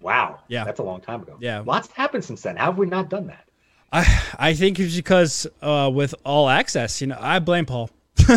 [0.00, 0.40] Wow.
[0.48, 0.64] Yeah.
[0.64, 1.36] That's a long time ago.
[1.40, 1.62] Yeah.
[1.64, 2.56] Lots happened since then.
[2.56, 3.44] How have we not done that?
[3.92, 7.90] I I think it's because uh, with all access, you know, I blame Paul.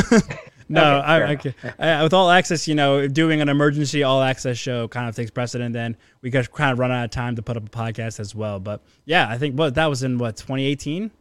[0.67, 4.57] no, Okay, I, I, I- with all access, you know, doing an emergency all access
[4.57, 5.73] show kind of takes precedent.
[5.73, 8.33] Then we got kind of run out of time to put up a podcast as
[8.35, 8.59] well.
[8.59, 11.11] But yeah, I think what that was in what 2018,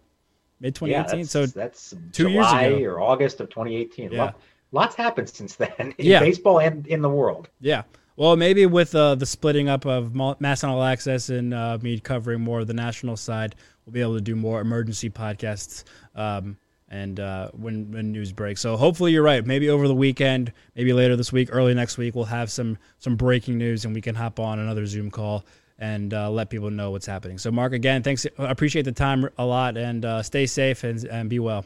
[0.61, 1.19] mid Yeah, 2018.
[1.21, 2.79] that's, so that's two years ago.
[2.85, 4.13] or August of 2018.
[4.13, 4.19] Yeah.
[4.25, 4.41] Lot-
[4.73, 6.21] lots happened since then in Yeah.
[6.21, 7.49] baseball and in the world.
[7.61, 7.83] Yeah.
[8.17, 12.41] Well, maybe with uh, the splitting up of MASN All Access and uh, me covering
[12.41, 15.83] more of the national side, we'll be able to do more emergency podcasts
[16.15, 16.57] um,
[16.89, 18.61] and uh, when when news breaks.
[18.61, 19.45] So hopefully you're right.
[19.45, 23.17] Maybe over the weekend, maybe later this week, early next week, we'll have some some
[23.17, 25.45] breaking news and we can hop on another Zoom call
[25.81, 27.37] and uh, let people know what's happening.
[27.37, 28.27] So Mark, again, thanks.
[28.39, 31.65] I appreciate the time a lot and uh, stay safe and, and be well.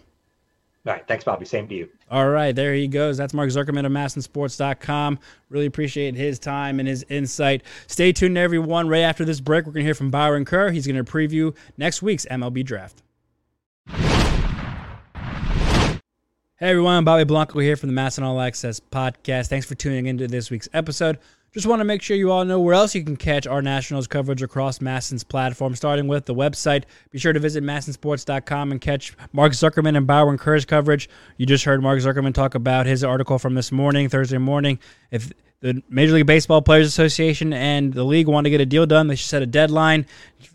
[0.89, 1.07] All right.
[1.07, 1.45] Thanks, Bobby.
[1.45, 1.89] Same to you.
[2.11, 3.19] All right, there he goes.
[3.19, 5.19] That's Mark Zuckerman of MASNsports.com.
[5.51, 7.63] Really appreciate his time and his insight.
[7.87, 8.89] Stay tuned, everyone.
[8.89, 10.71] Right after this break, we're going to hear from Byron Kerr.
[10.71, 13.03] He's going to preview next week's MLB draft.
[16.61, 16.95] Hey, everyone.
[16.95, 19.49] I'm Bobby Blanco here from the MASN All Access podcast.
[19.49, 21.19] Thanks for tuning into this week's episode.
[21.55, 24.07] Just want to make sure you all know where else you can catch our Nationals
[24.07, 26.85] coverage across MASN's platform, starting with the website.
[27.11, 31.09] Be sure to visit MASNsports.com and catch Mark Zuckerman and Byron Kerr's coverage.
[31.39, 34.79] You just heard Mark Zuckerman talk about his article from this morning, Thursday morning.
[35.11, 38.85] If the Major League Baseball Players Association and the league want to get a deal
[38.85, 40.07] done, they should set a deadline.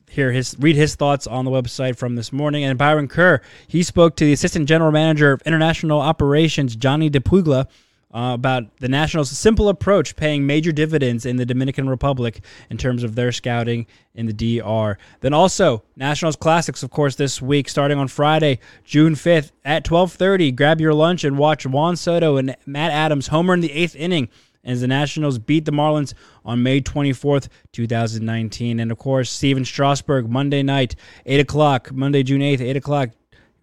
[0.09, 2.63] Hear his read his thoughts on the website from this morning.
[2.63, 7.67] And Byron Kerr, he spoke to the Assistant General Manager of International Operations, Johnny DiPuglia,
[8.13, 13.03] uh, about the Nationals' simple approach paying major dividends in the Dominican Republic in terms
[13.03, 14.97] of their scouting in the DR.
[15.21, 20.51] Then also Nationals Classics, of course, this week starting on Friday, June 5th at 12:30.
[20.55, 24.29] Grab your lunch and watch Juan Soto and Matt Adams homer in the eighth inning
[24.63, 26.13] as the Nationals beat the Marlins
[26.45, 28.79] on May 24th, 2019.
[28.79, 30.95] And of course, Stephen Strasburg, Monday night,
[31.25, 33.09] 8 o'clock, Monday, June 8th, 8 o'clock.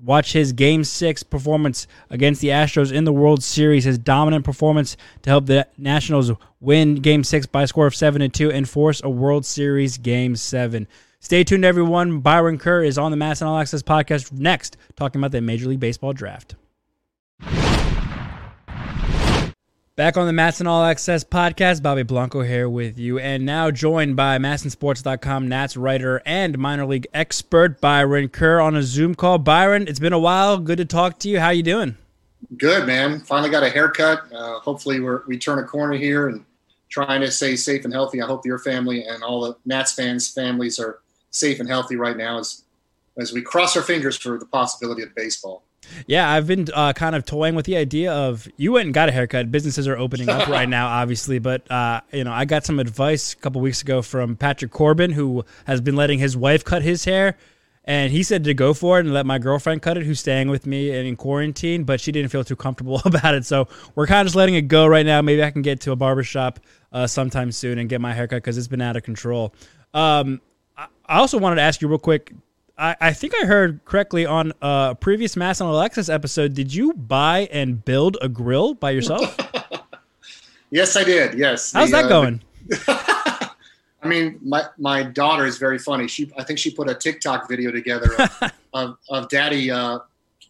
[0.03, 4.97] Watch his Game 6 performance against the Astros in the World Series, his dominant performance
[5.23, 8.69] to help the Nationals win Game 6 by a score of 7 to 2 and
[8.69, 10.89] force a World Series Game 7.
[11.21, 12.21] Stay tuned, everyone.
[12.21, 15.81] Byron Kerr is on the MASN All Access podcast next, talking about the Major League
[15.81, 16.55] Baseball draft.
[20.01, 24.17] Back on the MASN All Access podcast, Bobby Blanco here with you, and now joined
[24.17, 29.37] by MASNsports.com Nats writer and minor league expert Byron Kerr on a Zoom call.
[29.37, 30.57] Byron, it's been a while.
[30.57, 31.39] Good to talk to you.
[31.39, 31.99] How you doing?
[32.57, 33.21] Good, man.
[33.21, 34.23] Finally got a haircut.
[34.33, 36.47] Uh, hopefully, we're, we turn a corner here and
[36.89, 38.23] trying to stay safe and healthy.
[38.23, 42.17] I hope your family and all the Nats fans' families are safe and healthy right
[42.17, 42.65] now as
[43.19, 45.63] as we cross our fingers for the possibility of baseball.
[46.07, 49.09] Yeah, I've been uh, kind of toying with the idea of you went and got
[49.09, 49.51] a haircut.
[49.51, 53.33] Businesses are opening up right now, obviously, but uh, you know, I got some advice
[53.33, 57.05] a couple weeks ago from Patrick Corbin, who has been letting his wife cut his
[57.05, 57.37] hair,
[57.85, 60.49] and he said to go for it and let my girlfriend cut it, who's staying
[60.49, 64.07] with me and in quarantine, but she didn't feel too comfortable about it, so we're
[64.07, 65.23] kind of just letting it go right now.
[65.23, 66.61] Maybe I can get to a barbershop
[66.93, 69.55] uh, sometime soon and get my haircut because it's been out of control.
[69.95, 70.41] Um,
[70.77, 72.33] I I also wanted to ask you real quick.
[72.81, 76.55] I, I think I heard correctly on a previous MASN All Access episode.
[76.55, 79.37] Did you buy and build a grill by yourself?
[80.71, 81.35] Yes, I did.
[81.35, 81.73] Yes.
[81.73, 82.41] How's The, that uh, going?
[84.03, 86.07] I mean, my, my daughter is very funny.
[86.07, 89.99] She I think she put a TikTok video together of, of, of daddy uh,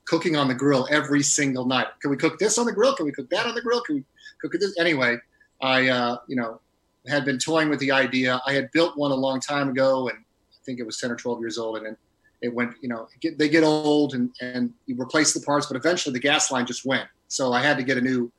[0.04, 1.86] cooking on the grill every single night.
[2.00, 2.94] Can we cook this on the grill?
[2.94, 3.80] Can we cook that on the grill?
[3.80, 4.04] Can we
[4.42, 4.78] cook this?
[4.78, 5.16] Anyway,
[5.62, 6.60] I, uh, you know,
[7.08, 8.42] had been toying with the idea.
[8.46, 11.16] I had built one a long time ago, and I think it was 10 or
[11.16, 11.96] 12 years old, and then
[12.42, 15.76] it went, you know, get, they get old and, and you replace the parts, but
[15.76, 17.08] eventually the gas line just went.
[17.28, 18.32] So I had to get a new,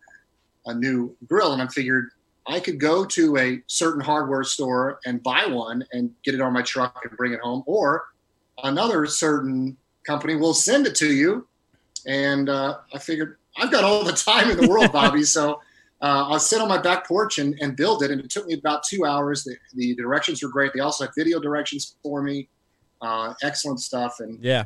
[0.66, 1.54] a new grill.
[1.54, 2.10] And I figured
[2.48, 6.54] I could go to a certain hardware store and buy one and get it on
[6.54, 8.06] my truck and bring it home, or
[8.64, 11.48] another certain company will send it to you.
[12.08, 15.24] And uh, I figured I've got all the time in the world, Bobby.
[15.24, 15.62] so
[16.02, 18.10] uh, I'll sit on my back porch and, and build it.
[18.10, 19.44] And it took me about two hours.
[19.44, 20.74] The, the directions were great.
[20.74, 22.50] They also had video directions for me.
[23.02, 24.20] Uh, excellent stuff.
[24.20, 24.66] And Yeah.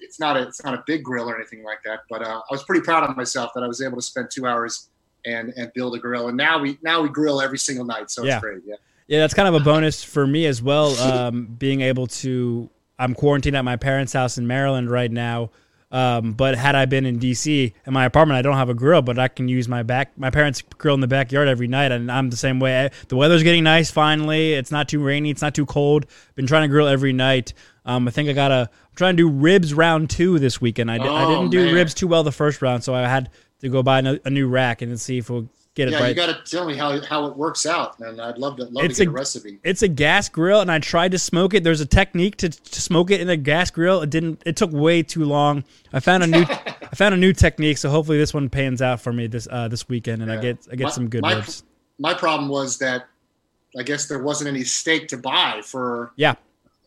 [0.00, 2.00] It's not a it's not a big grill or anything like that.
[2.10, 4.46] But uh, I was pretty proud of myself that I was able to spend two
[4.46, 4.90] hours
[5.24, 6.28] and and build a grill.
[6.28, 8.10] And now we now we grill every single night.
[8.10, 8.34] So Yeah.
[8.36, 8.62] it's great.
[8.66, 8.74] Yeah.
[9.08, 10.96] Yeah, that's kind of a bonus for me as well.
[10.98, 12.68] Um, being able to,
[12.98, 15.50] I'm quarantined at my parents' house in Maryland right now.
[15.92, 19.02] Um, but had I been in DC in my apartment, I don't have a grill,
[19.02, 22.10] but I can use my back, my parents' grill in the backyard every night, and
[22.10, 22.90] I'm the same way.
[23.06, 24.54] The weather's getting nice finally.
[24.54, 25.30] It's not too rainy.
[25.30, 26.06] It's not too cold.
[26.34, 27.52] Been trying to grill every night.
[27.86, 30.90] Um, I think I got to I'm trying to do ribs round two this weekend.
[30.90, 31.74] I, I Oh, didn't do man.
[31.74, 34.48] ribs too well the first round, so I had to go buy a, a new
[34.48, 36.08] rack and see if we'll get it Yeah, right.
[36.08, 38.84] you got to tell me how, how it works out, and I'd love to love
[38.84, 39.58] It's to get a- a, recipe.
[39.62, 42.80] it's a gas grill and i tried to smoke it there's a technique to, to
[42.80, 46.22] smoke it in a gas grill it didn't it took way too long i found
[46.22, 49.26] a new i found a new technique so hopefully this one pans out for me
[49.26, 51.62] this uh this weekend and i get i get My- some good my, ribs
[51.98, 53.06] My problem was that
[53.78, 56.36] I guess there wasn't any steak to buy for yeah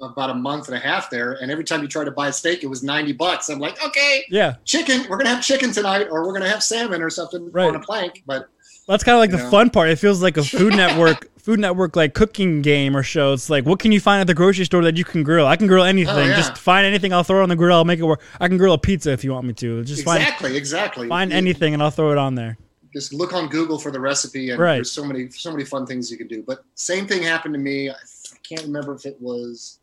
[0.01, 2.33] about a month and a half there, and every time you tried to buy a
[2.33, 3.49] steak, it was ninety bucks.
[3.49, 5.05] I'm like, okay, yeah chicken.
[5.09, 7.67] We're gonna have chicken tonight, or we're gonna have salmon or something Right.
[7.67, 8.23] on a plank.
[8.25, 8.47] But
[8.87, 9.49] that's kind of like the know?
[9.51, 13.33] fun part it feels like a food network food network like cooking game or show
[13.33, 15.55] it's like what can you find at the grocery store that you can grill i
[15.55, 16.35] can grill oh, anything Oh, yeah.
[16.35, 18.57] just find anything i'll throw it on the grill i'll make it work i can
[18.57, 21.07] grill a pizza if you want me to just find exactly, exactly.
[21.07, 22.57] find anything and i'll throw it on there
[22.93, 24.75] just look on Google for the recipe, and Right.
[24.75, 26.41] there's so many so many fun things you can do.
[26.45, 27.89] But same thing happened to me.
[27.91, 27.93] I
[28.47, 29.78] can't remember if it was,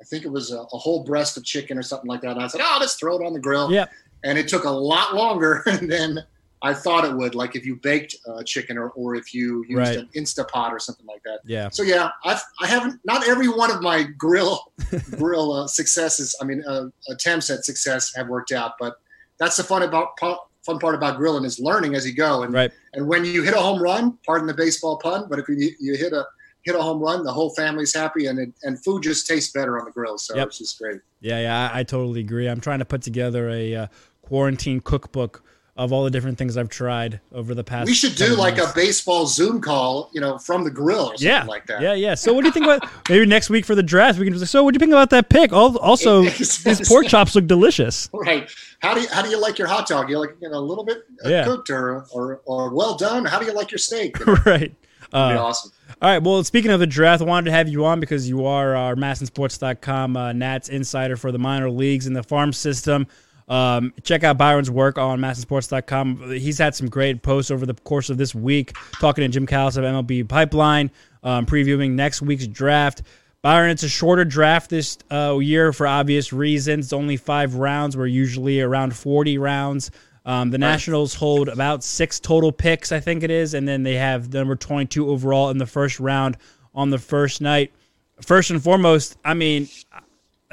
[0.00, 2.32] I think it was a, a whole breast of chicken or something like that.
[2.32, 3.70] And I said, oh, let's throw it on the grill.
[3.70, 3.90] Yep.
[4.24, 6.20] And it took a lot longer than
[6.62, 7.34] I thought it would.
[7.34, 9.96] Like if you baked uh, chicken or, or if you used Right.
[9.98, 11.40] an Instapot or something like that.
[11.44, 13.00] yeah So yeah, I've, I haven't.
[13.04, 14.72] Not every one of my grill
[15.16, 16.34] grill uh, successes.
[16.40, 18.72] I mean, uh, attempts at success have worked out.
[18.78, 18.94] But
[19.38, 22.42] that's the fun about fun part about grilling is learning as you go.
[22.42, 25.48] And right and when you hit a home run, pardon the baseball pun, but if
[25.48, 26.26] you, you hit a
[26.62, 29.78] hit a home run, the whole family's happy, and it, and food just tastes better
[29.78, 30.18] on the grill.
[30.18, 30.48] So Yep.
[30.48, 31.00] it's just great.
[31.20, 32.46] Yeah, yeah, I, I totally agree.
[32.48, 33.86] I'm trying to put together a uh,
[34.22, 35.42] quarantine cookbook
[35.76, 37.86] of all the different things I've tried over the past.
[37.86, 38.72] We should do like months.
[38.72, 41.80] a baseball Zoom call, you know, from the grill or something yeah, like that.
[41.80, 42.16] yeah, yeah.
[42.16, 44.18] So what do you think about maybe next week for the draft?
[44.18, 45.52] We can just so what do you think about that pick?
[45.52, 48.10] Also, these pork chops look delicious.
[48.12, 48.50] Right.
[48.80, 50.10] How do you how do you like your hot dog?
[50.10, 51.44] You like you know a little bit uh, Yeah.
[51.44, 53.24] cooked or, or or well done?
[53.24, 54.18] How do you like your steak?
[54.18, 54.74] You know, right.
[55.12, 55.70] Uh, awesome.
[56.00, 56.22] All right.
[56.22, 58.94] Well, speaking of the draft, I wanted to have you on because you are our
[58.94, 63.08] MASNsports.com uh, Nats insider for the minor leagues and the farm system.
[63.48, 66.30] Um, check out Byron's work on MASNsports.com.
[66.30, 69.76] He's had some great posts over the course of this week, talking to Jim Callis
[69.76, 70.92] of MLB Pipeline,
[71.24, 73.02] um, previewing next week's draft.
[73.42, 76.86] Byron, it's a shorter draft this uh, year for obvious reasons.
[76.86, 77.96] It's only five rounds.
[77.96, 79.90] We're usually around 40 rounds.
[80.28, 83.94] Um, the Nationals hold about six total picks, I think it is, and then they
[83.94, 86.36] have the number 22 overall in the first round
[86.74, 87.72] on the first night.
[88.20, 89.70] First and foremost, I mean,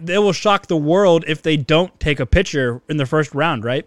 [0.01, 3.65] they will shock the world if they don't take a pitcher in the first round,
[3.65, 3.85] right?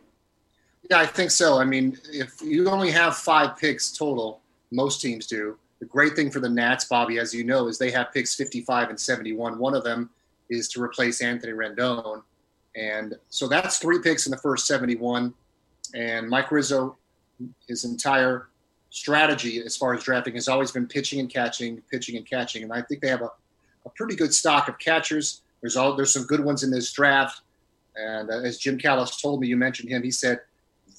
[0.90, 1.58] Yeah, I think so.
[1.58, 5.56] I mean, if you only have five picks total, most teams do.
[5.78, 8.90] The great thing for the Nats, Bobby, as you know, is they have picks 55
[8.90, 9.58] and 71.
[9.58, 10.10] One of them
[10.50, 12.22] is to replace Anthony Rendon.
[12.76, 15.32] And so that's three picks in the first 71.
[15.94, 16.96] And Mike Rizzo,
[17.66, 18.48] his entire
[18.90, 22.62] strategy as far as drafting has always been pitching and catching, pitching and catching.
[22.62, 23.30] And I think they have a,
[23.84, 25.42] a pretty good stock of catchers.
[25.60, 27.42] There's all there's some good ones in this draft.
[27.96, 30.02] And uh, as Jim Callis told me, you mentioned him.
[30.02, 30.40] He said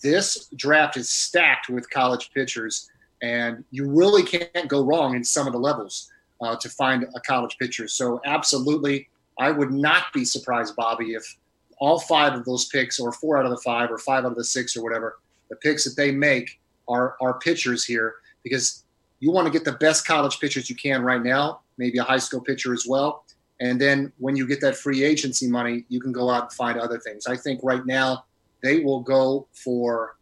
[0.02, 2.90] this draft is stacked with college pitchers,
[3.22, 6.12] and you really can't go wrong in some of the levels
[6.42, 7.88] uh, to find a college pitcher.
[7.88, 11.38] So, absolutely, I would not be surprised, Bobby, if
[11.80, 14.38] all five of those picks, or four out of the five, or five out of
[14.38, 15.20] the six, or whatever,
[15.50, 18.84] the picks that they make are are pitchers here because
[19.20, 22.18] you want to get the best college pitchers you can right now, maybe a high
[22.18, 23.26] school pitcher as well.
[23.60, 26.80] And then when you get that free agency money, you can go out and find
[26.80, 27.28] other things.
[27.28, 28.24] I think right now
[28.64, 30.18] they will go for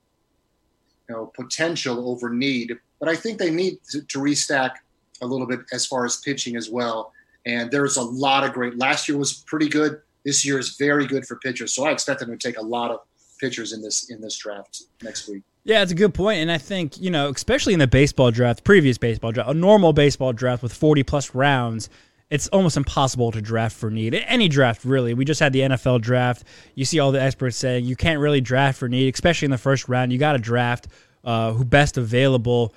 [1.07, 4.71] you know potential over need, but I think they need to, to restack
[5.21, 7.13] a little bit as far as pitching as well.
[7.45, 8.77] And there's a lot of great.
[8.77, 10.01] Last year was pretty good.
[10.27, 11.73] This year is very good for pitchers.
[11.73, 12.99] So I expect them to take a lot of
[13.39, 15.43] pitchers in this in this draft next week.
[15.63, 18.65] Yeah, it's a good point, and I think you know, especially in the baseball draft,
[18.65, 21.89] previous baseball draft, a normal baseball draft with forty plus rounds,
[22.29, 24.13] it's almost impossible to draft for need.
[24.13, 25.13] Any draft, really.
[25.13, 26.43] We just had the NFL draft.
[26.75, 29.57] You see all the experts saying you can't really draft for need, especially in the
[29.57, 30.11] first round.
[30.11, 30.87] You got to draft
[31.23, 32.73] uh, who best available.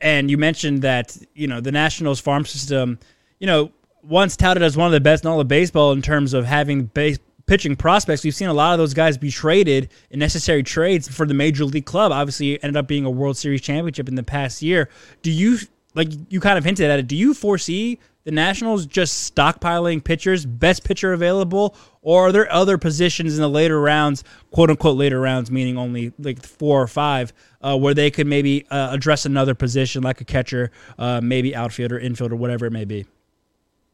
[0.00, 2.98] And you mentioned that you know the Nationals farm system,
[3.38, 3.70] you know,
[4.08, 6.84] once touted as one of the best in all of baseball in terms of having
[6.84, 8.24] base pitching prospects.
[8.24, 11.64] We've seen a lot of those guys be traded in necessary trades for the major
[11.64, 12.12] league club.
[12.12, 14.88] Obviously, ended up being a World Series championship in the past year.
[15.22, 15.58] Do you
[15.94, 17.06] like you kind of hinted at it?
[17.06, 22.76] Do you foresee the Nationals just stockpiling pitchers, best pitcher available, or are there other
[22.76, 27.32] positions in the later rounds, quote unquote later rounds, meaning only like four or five,
[27.62, 31.98] uh, where they could maybe uh, address another position like a catcher, uh, maybe outfielder,
[31.98, 33.06] infielder, whatever it may be?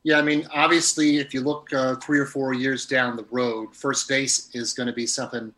[0.05, 3.75] Yeah, I mean, obviously, if you look uh, three or four years down the road,
[3.75, 5.53] first base is going to be something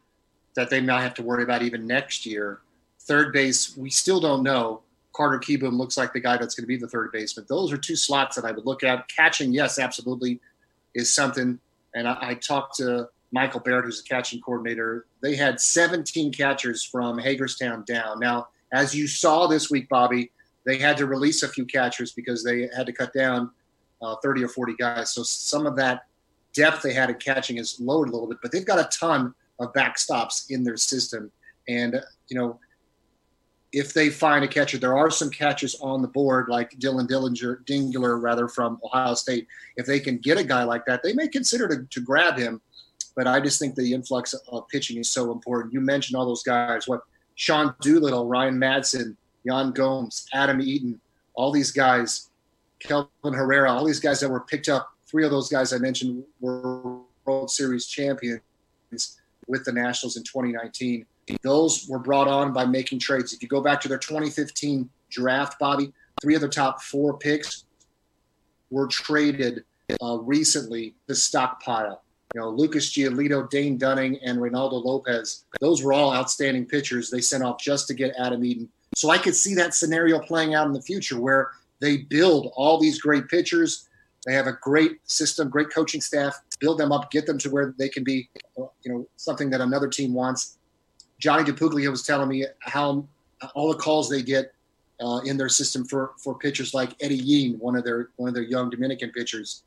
[0.55, 2.61] that they might have to worry about even next year.
[3.01, 4.83] Third base, we still don't know.
[5.13, 7.45] Carter Kieboom looks like the guy that's going to be the third baseman.
[7.49, 9.09] Those are two slots that I would look at.
[9.09, 10.41] Catching, yes, absolutely,
[10.95, 11.59] is something.
[11.97, 15.07] And I, I talked to Michael Barrett, who's a catching coordinator.
[15.23, 18.21] They had 17 catchers from Hagerstown down.
[18.21, 20.31] Now, as you saw this week, Bobby,
[20.65, 23.51] they had to release a few catchers because they had to cut down–
[24.03, 25.13] uh, 30 or 40 guys.
[25.13, 26.03] So some of that
[26.53, 29.35] depth they had at catching is lowered a little bit, but they've got a ton
[29.59, 31.31] of backstops in their system.
[31.69, 32.59] And, you know,
[33.73, 37.65] if they find a catcher, there are some catchers on the board like Dillon Dillinger,
[37.67, 39.47] Dingler, rather from Ohio State.
[39.77, 42.61] If they can get a guy like that, they may consider to, to grab him.
[43.15, 45.75] But I just think the influx of pitching is so important.
[45.75, 46.87] You mentioned all those guys.
[46.87, 47.01] What
[47.35, 51.01] Sean Doolittle, Ryan Madson, Yan Gomes, Adam Eaton,
[51.35, 52.31] all these guys
[52.81, 54.91] Kelvin Herrera, all these guys that were picked up.
[55.07, 58.41] Three of those guys I mentioned were World Series champions
[59.47, 61.07] with the Nationals in 2019.
[61.43, 63.33] Those were brought on by making trades.
[63.33, 67.65] If you go back to their 2015 draft, Bobby, three of the top four picks
[68.71, 69.65] were traded
[70.03, 72.03] uh, recently to stockpile.
[72.35, 75.45] You know, Lucas Giolito, Dane Dunning, and Reynaldo Lopez.
[75.61, 78.69] Those were all outstanding pitchers they sent off just to get Adam Eaton.
[78.95, 81.51] So I could see that scenario playing out in the future where
[81.81, 83.89] they build all these great pitchers.
[84.25, 86.41] They have a great system, great coaching staff.
[86.59, 89.89] Build them up, get them to where they can be, you know, something that another
[89.89, 90.59] team wants.
[91.19, 93.07] Johnny DiPuglia was telling me how
[93.55, 94.53] all the calls they get
[95.01, 98.35] uh, in their system for for pitchers like Eddy Yean, one of their one of
[98.35, 99.63] their young Dominican pitchers.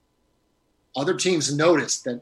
[0.95, 2.21] Other teams notice that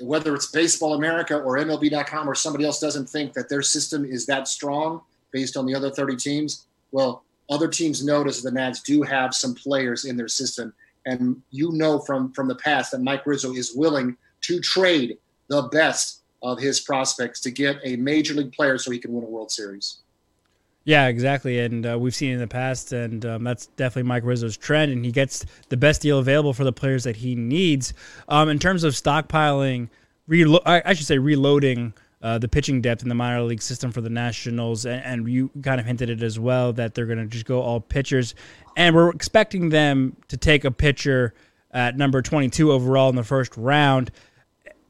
[0.00, 4.26] whether it's Baseball America or MLB.com or somebody else doesn't think that their system is
[4.26, 5.00] that strong
[5.32, 6.66] based on the other 30 teams.
[6.92, 10.72] Well, other teams notice that the Nats do have some players in their system,
[11.04, 15.62] and you know from from the past that Mike Rizzo is willing to trade the
[15.62, 19.28] best of his prospects to get a major league player so he can win a
[19.28, 19.98] World Series.
[20.84, 24.56] Yeah, exactly, and uh, we've seen in the past, and um, that's definitely Mike Rizzo's
[24.56, 27.92] trend, and he gets the best deal available for the players that he needs.
[28.28, 29.90] Um, in terms of stockpiling,
[30.28, 31.92] relo- I, I should say reloading
[32.22, 35.50] uh, the pitching depth in the minor league system for the Nationals, and, and you
[35.62, 38.34] kind of hinted it as well that they're going to just go all pitchers,
[38.76, 41.34] and we're expecting them to take a pitcher
[41.70, 44.10] at number 22 overall in the first round.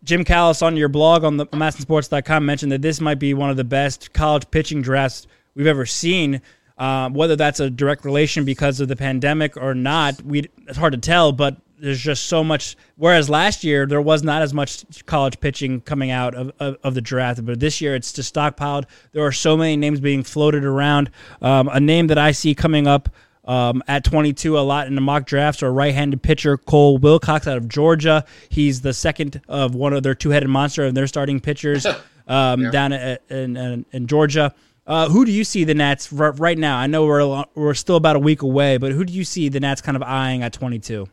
[0.02, 3.56] Jim Callis on your blog on the MASNsports.com mentioned that this might be one of
[3.56, 6.40] the best college pitching drafts we've ever seen.
[6.78, 10.92] Uh, whether that's a direct relation because of the pandemic or not, we it's hard
[10.94, 11.30] to tell.
[11.30, 12.76] But there's just so much.
[12.96, 16.94] Whereas last year there was not as much college pitching coming out of, of, of
[16.94, 18.84] the draft, but this year it's just stockpiled.
[19.12, 21.10] There are so many names being floated around.
[21.40, 23.08] Um, a name that I see coming up
[23.44, 27.56] um, at 22 a lot in the mock drafts are right-handed pitcher Cole Wilcox out
[27.56, 28.24] of Georgia.
[28.48, 31.86] He's the second of one of their two-headed monster of their starting pitchers
[32.28, 32.70] um, yeah.
[32.70, 34.54] down in, in, in Georgia.
[34.86, 36.76] Uh, who do you see the Nats right now?
[36.76, 39.60] I know we're we're still about a week away, but who do you see the
[39.60, 41.06] Nats kind of eyeing at 22?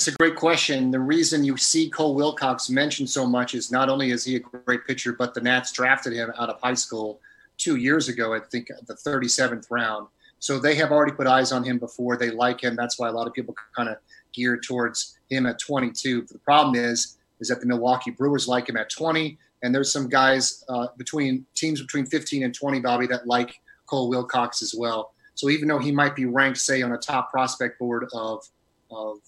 [0.00, 0.90] It's a great question.
[0.90, 4.40] The reason you see Cole Wilcox mentioned so much is not only is he a
[4.40, 7.20] great pitcher, but the Nats drafted him out of high school
[7.58, 10.08] two years ago, I think the 37th round.
[10.38, 12.16] So they have already put eyes on him before.
[12.16, 12.76] They like him.
[12.76, 13.98] That's why a lot of people kind of
[14.32, 16.22] gear towards him at 22.
[16.22, 20.08] The problem is, is that the Milwaukee Brewers like him at 20, and there's some
[20.08, 25.12] guys uh, between teams between 15 and 20, Bobby, that like Cole Wilcox as well.
[25.34, 28.48] So even though he might be ranked, say, on a top prospect board of
[28.90, 29.18] of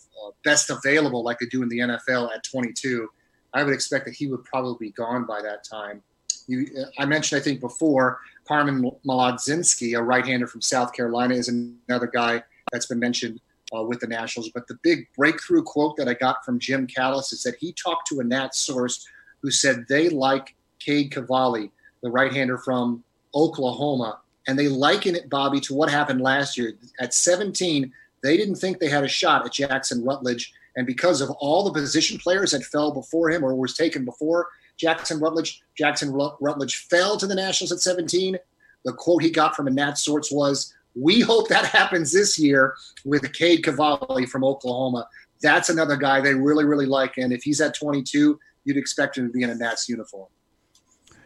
[0.44, 3.08] best available like they do in the NFL at 22,
[3.54, 6.02] I would expect that he would probably be gone by that time.
[6.46, 6.66] You,
[6.98, 12.42] I mentioned, I think before, Carmen Mlodzinski, a right-hander from South Carolina, is another guy
[12.72, 13.40] that's been mentioned
[13.74, 14.50] uh, with the Nationals.
[14.52, 18.08] But the big breakthrough quote that I got from Jim Callis is that he talked
[18.08, 19.06] to a Nat source
[19.40, 21.70] who said they like Cade Cavalli,
[22.02, 23.04] the right-hander from
[23.34, 26.74] Oklahoma, and they liken it, Bobby, to what happened last year.
[26.98, 27.92] At 17,
[28.22, 31.72] they didn't think they had a shot at Jackson Rutledge, and because of all the
[31.72, 34.48] position players that fell before him or was taken before
[34.78, 38.38] Jackson Rutledge, Jackson Rutledge fell to the Nationals at 17.
[38.84, 42.74] The quote he got from a Nat Sorts was, "We hope that happens this year
[43.04, 45.08] with Cade Cavalli from Oklahoma."
[45.40, 49.26] That's another guy they really, really like, and if he's at 22, you'd expect him
[49.26, 50.28] to be in a Nats uniform.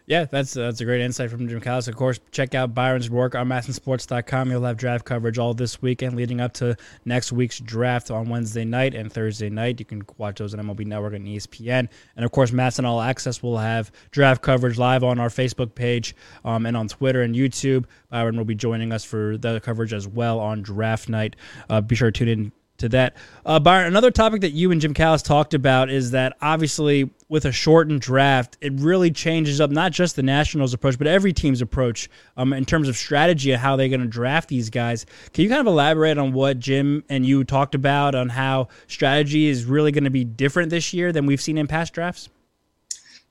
[0.06, 1.88] Yeah, that's that's a great insight from Jim Callis.
[1.88, 4.52] Of course, check out Byron's work on MASNsports.com.
[4.52, 8.64] You'll have draft coverage all this weekend leading up to next week's draft on Wednesday
[8.64, 9.80] night and Thursday night.
[9.80, 11.88] You can watch those on MLB Network and ESPN.
[12.14, 16.14] And of course, MASN All Access will have draft coverage live on our Facebook page
[16.44, 17.86] um, and on Twitter and YouTube.
[18.08, 21.34] Byron will be joining us for the coverage as well on draft night.
[21.68, 23.16] Uh, be sure to tune in to that.
[23.44, 27.44] Uh, Byron, another topic that you and Jim Callis talked about is that obviously with
[27.44, 31.60] a shortened draft, it really changes up not just the Nationals' approach, but every team's
[31.60, 35.06] approach um, in terms of strategy and how they're going to draft these guys.
[35.32, 39.46] Can you kind of elaborate on what Jim and you talked about on how strategy
[39.46, 42.28] is really going to be different this year than we've seen in past drafts?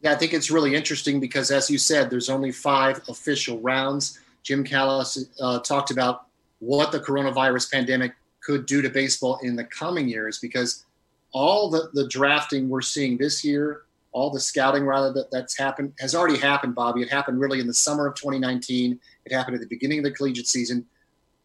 [0.01, 4.19] Yeah, I think it's really interesting because, as you said, there's only five official rounds.
[4.43, 6.27] Jim Callis uh, talked about
[6.59, 8.13] what the coronavirus pandemic
[8.45, 10.85] could do to baseball in the coming years because
[11.31, 13.81] all the, the drafting we're seeing this year,
[14.11, 17.01] all the scouting rather that, that's happened has already happened, Bobby.
[17.01, 18.99] It happened really in the summer of 2019.
[19.25, 20.85] It happened at the beginning of the collegiate season.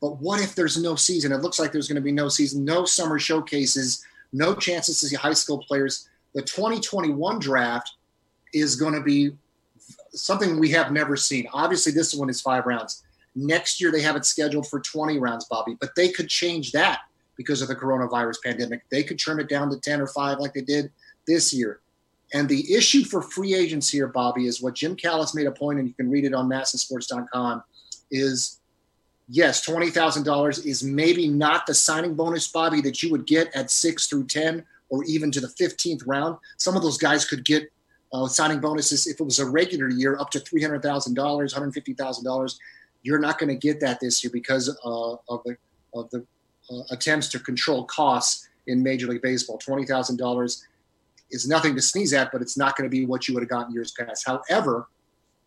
[0.00, 1.32] But what if there's no season?
[1.32, 5.08] It looks like there's going to be no season, no summer showcases, no chances to
[5.08, 6.08] see high school players.
[6.34, 7.92] The 2021 draft
[8.54, 9.32] is going to be
[10.12, 11.46] something we have never seen.
[11.52, 13.02] Obviously, this one is five rounds.
[13.34, 17.00] Next year, they have it scheduled for 20 rounds, Bobby, but they could change that
[17.36, 18.82] because of the coronavirus pandemic.
[18.90, 20.90] They could turn it down to 10 or 5 like they did
[21.26, 21.80] this year.
[22.32, 25.78] And the issue for free agents here, Bobby, is what Jim Callis made a point,
[25.78, 27.62] and you can read it on masnsports.com,
[28.10, 28.60] is
[29.28, 34.06] yes, $20,000 is maybe not the signing bonus, Bobby, that you would get at 6
[34.06, 36.36] through 10 or even to the 15th round.
[36.58, 37.70] Some of those guys could get
[38.12, 42.54] uh, signing bonuses if it was a regular year up to $300,000, $150,000
[43.02, 45.56] you're not going to get that this year because uh, of the
[45.94, 46.24] of the
[46.70, 49.58] uh, attempts to control costs in Major League Baseball.
[49.58, 50.66] Twenty thousand dollars
[51.30, 53.50] is nothing to sneeze at, but it's not going to be what you would have
[53.50, 54.26] gotten years past.
[54.26, 54.88] However,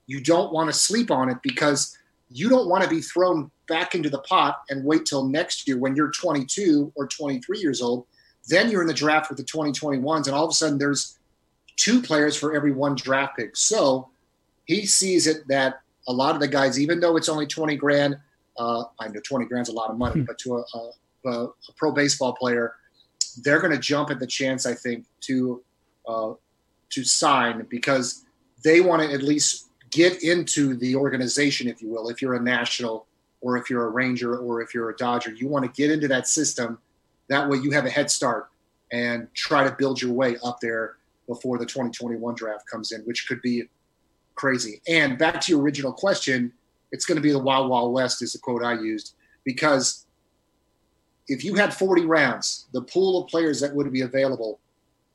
[0.08, 1.98] you don't want to sleep on it because
[2.30, 5.78] you don't want to be thrown back into the pot and wait till next year
[5.78, 8.06] when you're 22 or 23 years old.
[8.48, 11.18] Then you're in the draft with the 2021s, and all of a sudden there's
[11.78, 13.56] two players for every one draft pick.
[13.56, 14.10] So
[14.66, 18.18] he sees it that a lot of the guys, even though it's only 20 grand,
[18.58, 20.26] uh, I know 20 grand's a lot of money, hmm.
[20.26, 20.64] but to a,
[21.28, 22.76] a, a, pro baseball player,
[23.44, 25.64] they're going to jump at the chance, I think, to
[26.08, 26.34] uh,
[26.90, 28.26] to sign because
[28.64, 32.10] they want to at least get into the organization, if you will.
[32.10, 33.08] If you're a national,
[33.42, 36.08] or if you're a Ranger, or if you're a Dodger, you want to get into
[36.10, 36.78] that system.
[37.30, 38.50] That way, you have a head start
[38.92, 40.98] and try to build your way up there
[41.28, 43.64] before the 2021 draft comes in, which could be
[44.36, 44.82] crazy.
[44.88, 46.54] And back to your original question,
[46.92, 50.06] it's going to be the Wild Wild West, is the quote I used, because
[51.28, 54.60] if you had 40 rounds, the pool of players that would be available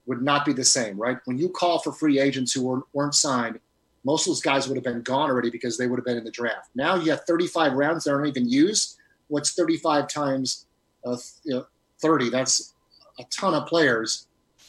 [0.07, 1.19] would not be the same, right?
[1.27, 3.61] When you call for free agents who weren't, signed,
[4.05, 6.25] most of those guys would have been gone already because they would have been in
[6.25, 6.71] the draft.
[6.75, 8.97] Now you have 35 rounds that aren't even used.
[9.29, 10.67] What's 35 times
[11.05, 11.67] uh, you know,
[12.01, 12.31] 30?
[12.31, 12.75] That's
[13.19, 14.27] a ton of players,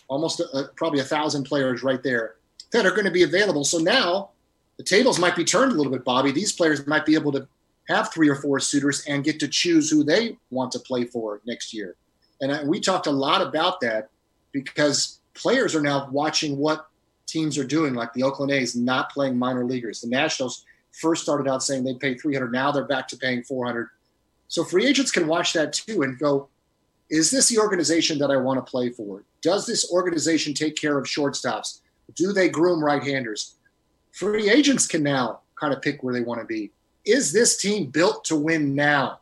[0.10, 2.36] almost a, probably a thousand players right there
[2.72, 3.64] that are going to be available.
[3.64, 4.32] So now
[4.80, 6.32] the tables might be turned a little bit, Bobby.
[6.32, 7.45] These players might be able to
[7.89, 11.41] have three or four suitors and get to choose who they want to play for
[11.45, 11.97] next year.
[12.39, 14.09] And we talked a lot about that
[14.53, 16.88] because players are now watching what
[17.27, 19.99] teams are doing, like the Oakland A's not playing minor leaguers.
[19.99, 20.63] The Nationals
[20.93, 22.49] first started out saying they'd pay 300.
[22.49, 23.89] Now they're back to paying 400.
[24.47, 26.47] So free agents can watch that too and go,
[27.09, 29.25] is this the organization that I want to play for?
[29.41, 31.82] Does this organization take care of shortstops?
[32.15, 33.55] Do they groom right handers?
[34.20, 36.72] Free agents can now kind of pick where they want to be.
[37.05, 39.20] Is this team built to win now?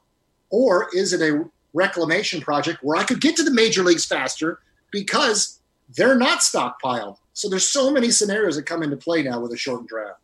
[0.50, 4.60] Or is it a reclamation project where I could get to the major leagues faster
[4.92, 5.60] because
[5.96, 7.18] they're not stockpiled?
[7.34, 10.20] So there's so many scenarios that come into play now with a shortened draft.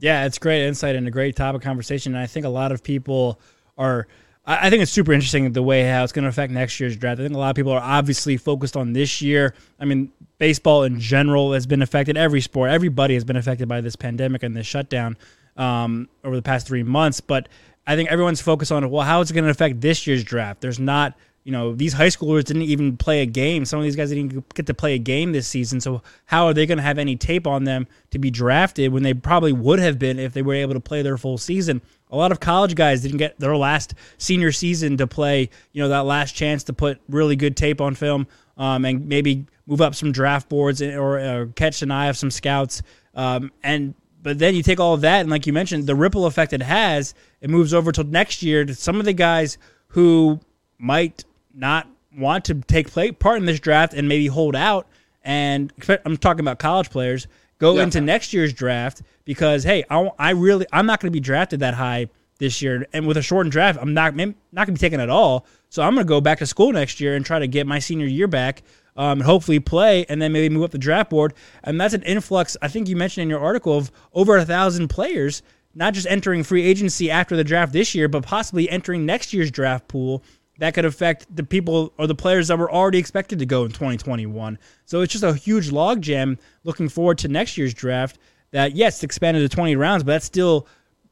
[0.00, 2.14] Yeah, it's great insight and a great topic conversation.
[2.14, 3.38] And I think a lot of people
[3.78, 4.08] are
[4.46, 7.20] I think it's super interesting the way how it's going to affect next year's draft.
[7.20, 9.54] I think a lot of people are obviously focused on this year.
[9.78, 10.10] I mean,
[10.40, 12.16] baseball in general has been affected.
[12.16, 15.16] Every sport, everybody has been affected by this pandemic and this shutdown
[15.56, 17.20] um, over the past three months.
[17.20, 17.48] But
[17.86, 20.62] I think everyone's focused on well, how is it going to affect this year's draft?
[20.62, 23.64] There's not you know, these high schoolers didn't even play a game.
[23.64, 25.80] Some of these guys didn't get to play a game this season.
[25.80, 29.02] So how are they going to have any tape on them to be drafted when
[29.02, 31.80] they probably would have been if they were able to play their full season?
[32.10, 35.88] A lot of college guys didn't get their last senior season to play, you know,
[35.88, 38.26] that last chance to put really good tape on film
[38.58, 42.30] um, and maybe move up some draft boards or, or catch an eye of some
[42.30, 42.82] scouts.
[43.14, 46.26] Um, and but then you take all of that and like you mentioned, the ripple
[46.26, 49.56] effect it has, it moves over till next year to some of the guys
[49.88, 50.40] who
[50.78, 51.86] might not
[52.18, 54.88] want to take play, part in this draft and maybe hold out.
[55.22, 55.72] And
[56.04, 57.84] I'm talking about college players go Yeah.
[57.84, 61.60] into next year's draft because hey, I, I really I'm not going to be drafted
[61.60, 62.08] that high
[62.38, 65.10] this year, and with a shortened draft, I'm not not going to be taken at
[65.10, 65.44] all.
[65.68, 67.78] So I'm going to go back to school next year and try to get my
[67.78, 68.62] senior year back.
[68.96, 71.32] Um, and hopefully play and then maybe move up the draft board.
[71.62, 72.56] And that's an influx.
[72.60, 75.42] I think you mentioned in your article of over a thousand players,
[75.74, 79.50] not just entering free agency after the draft this year, but possibly entering next year's
[79.50, 80.22] draft pool
[80.60, 83.70] that could affect the people or the players that were already expected to go in
[83.70, 84.58] 2021.
[84.84, 88.18] So it's just a huge logjam looking forward to next year's draft.
[88.52, 90.66] That yes, expanded to 20 rounds, but that's still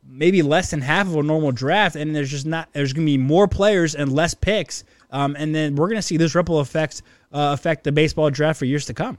[0.07, 3.11] maybe less than half of a normal draft, and there's just not there's going to
[3.11, 6.61] be more players and less picks, um, and then we're going to see this ripple
[6.61, 7.03] effects
[7.33, 9.19] uh, affect the baseball draft for years to come.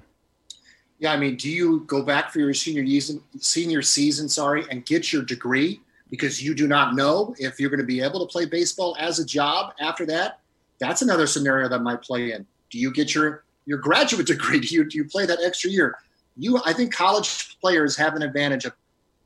[1.00, 4.86] Yeah, I mean, do you go back for your senior season, senior season, sorry, and
[4.86, 5.80] get your degree
[6.10, 9.20] because you do not know if you're going to be able to play baseball as
[9.20, 10.40] a job after that?
[10.80, 12.46] That's another scenario that might play in.
[12.70, 14.60] Do you get your your graduate degree?
[14.60, 15.98] Do you do you play that extra year?
[16.38, 18.74] You, I think college players have an advantage, a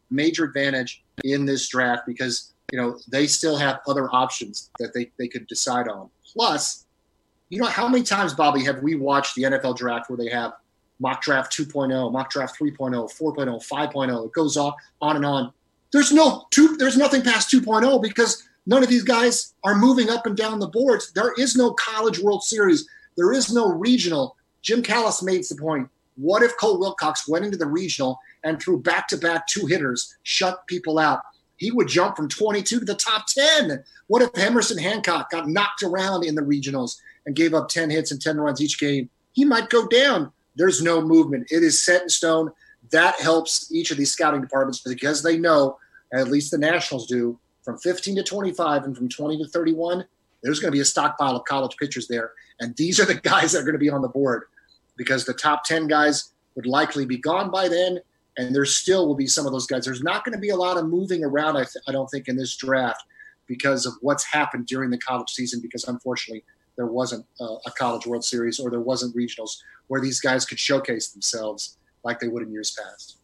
[0.09, 5.11] major advantage in this draft because you know they still have other options that they
[5.17, 6.09] they could decide on.
[6.33, 6.82] Plus,
[7.53, 10.53] you know how many times, Bobby, have we watched the NFL draft where they have
[10.99, 14.25] mock draft 2.0, mock draft 3.0, 4.0, 5.0.
[14.25, 15.53] It goes on, on and on.
[15.91, 20.25] There's no two, there's nothing past 2.0 because none of these guys are moving up
[20.25, 21.11] and down the boards.
[21.13, 22.87] There is no college world series.
[23.17, 24.35] There is no regional.
[24.63, 25.87] Jim Callis made the point.
[26.15, 30.17] What if Cole Wilcox went into the regional and threw back to back two hitters,
[30.23, 31.21] shut people out?
[31.57, 33.83] He would jump from 22 to the top 10.
[34.07, 38.11] What if Emerson Hancock got knocked around in the regionals and gave up 10 hits
[38.11, 39.09] and 10 runs each game?
[39.31, 41.51] He might go down there's no movement.
[41.51, 42.51] It is set in stone.
[42.91, 45.77] That helps each of these scouting departments because they know,
[46.13, 50.05] at least the Nationals do, from 15 to 25 and from 20 to 31,
[50.43, 52.33] there's going to be a stockpile of college pitchers there.
[52.59, 54.43] And these are the guys that are going to be on the board
[54.97, 57.99] because the top 10 guys would likely be gone by then.
[58.37, 59.85] And there still will be some of those guys.
[59.85, 62.27] There's not going to be a lot of moving around, I, th- I don't think,
[62.27, 63.03] in this draft
[63.47, 66.43] because of what's happened during the college season, because unfortunately,
[66.75, 69.51] there wasn't a, a college World Series or there wasn't regionals
[69.87, 73.17] where these guys could showcase themselves like they would in years past.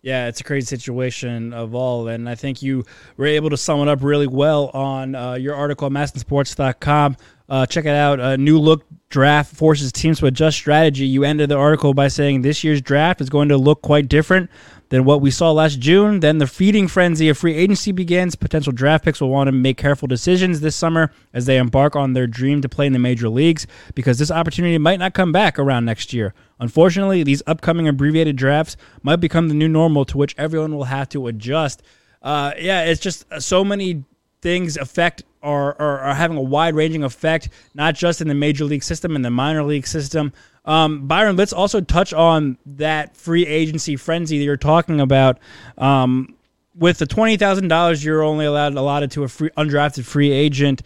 [0.00, 2.84] Yeah, it's a crazy situation of all, and I think you
[3.16, 7.16] were able to sum it up really well on uh, your article at MASNsports.com.
[7.48, 8.20] Uh, check it out.
[8.20, 11.06] A new look draft forces teams to adjust strategy.
[11.06, 14.50] You ended the article by saying this year's draft is going to look quite different
[14.90, 16.20] than what we saw last June.
[16.20, 18.34] Then the feeding frenzy of free agency begins.
[18.34, 22.12] Potential draft picks will want to make careful decisions this summer as they embark on
[22.12, 25.58] their dream to play in the major leagues because this opportunity might not come back
[25.58, 26.34] around next year.
[26.60, 31.08] Unfortunately, these upcoming abbreviated drafts might become the new normal to which everyone will have
[31.10, 31.82] to adjust.
[32.22, 34.04] Uh, yeah, it's just so many
[34.40, 38.64] things affect or are, are having a wide ranging effect, not just in the major
[38.64, 40.32] league system and the minor league system.
[40.64, 45.38] Um, Byron, let's also touch on that free agency frenzy that you're talking about.
[45.78, 46.34] Um,
[46.74, 50.82] with the twenty thousand dollars, you're only allowed allotted to a free undrafted free agent,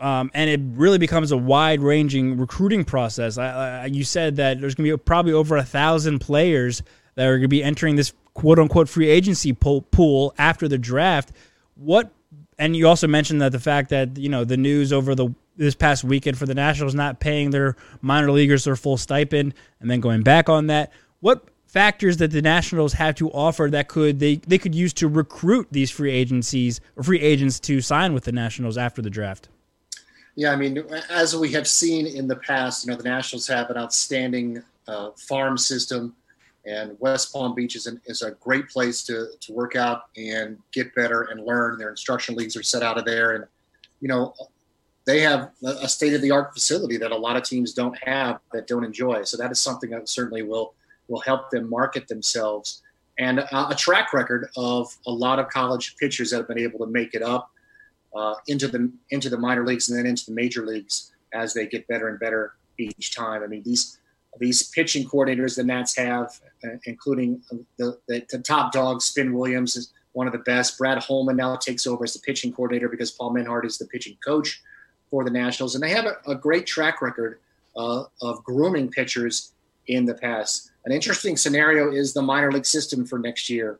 [0.00, 3.36] um, and it really becomes a wide ranging recruiting process.
[3.36, 6.82] I, I, you said that there's going to be probably over a thousand players
[7.16, 10.78] that are going to be entering this quote unquote free agency pool, pool after the
[10.78, 11.32] draft.
[11.74, 12.10] What
[12.58, 15.74] and you also mentioned that the fact that you know the news over the this
[15.74, 20.00] past weekend for the Nationals not paying their minor leaguers their full stipend and then
[20.00, 20.92] going back on that.
[21.20, 25.08] What factors that the Nationals have to offer that could they they could use to
[25.08, 29.48] recruit these free agencies or free agents to sign with the Nationals after the draft?
[30.36, 33.70] Yeah, I mean, as we have seen in the past, you know, the Nationals have
[33.70, 36.14] an outstanding uh, farm system,
[36.66, 40.58] and West Palm Beach is, an, is a great place to, to work out and
[40.72, 41.78] get better and learn.
[41.78, 43.44] Their instruction leagues are set out of there, and
[44.00, 44.34] you know,
[45.06, 48.40] they have a state of the art facility that a lot of teams don't have
[48.52, 49.24] that don't enjoy.
[49.24, 50.74] So that is something that certainly will
[51.08, 52.82] will help them market themselves
[53.18, 56.78] and a, a track record of a lot of college pitchers that have been able
[56.80, 57.50] to make it up
[58.14, 61.66] uh, into the into the minor leagues and then into the major leagues as they
[61.66, 63.42] get better and better each time.
[63.42, 63.98] I mean these
[64.38, 67.42] these pitching coordinators the Nats have, uh, including
[67.78, 70.78] the, the, the top dog Spin Williams is one of the best.
[70.78, 74.16] Brad Holman now takes over as the pitching coordinator because Paul Menhart is the pitching
[74.24, 74.62] coach
[75.10, 77.38] for the Nationals, and they have a, a great track record
[77.76, 79.52] uh, of grooming pitchers
[79.86, 80.70] in the past.
[80.84, 83.78] An interesting scenario is the minor league system for next year.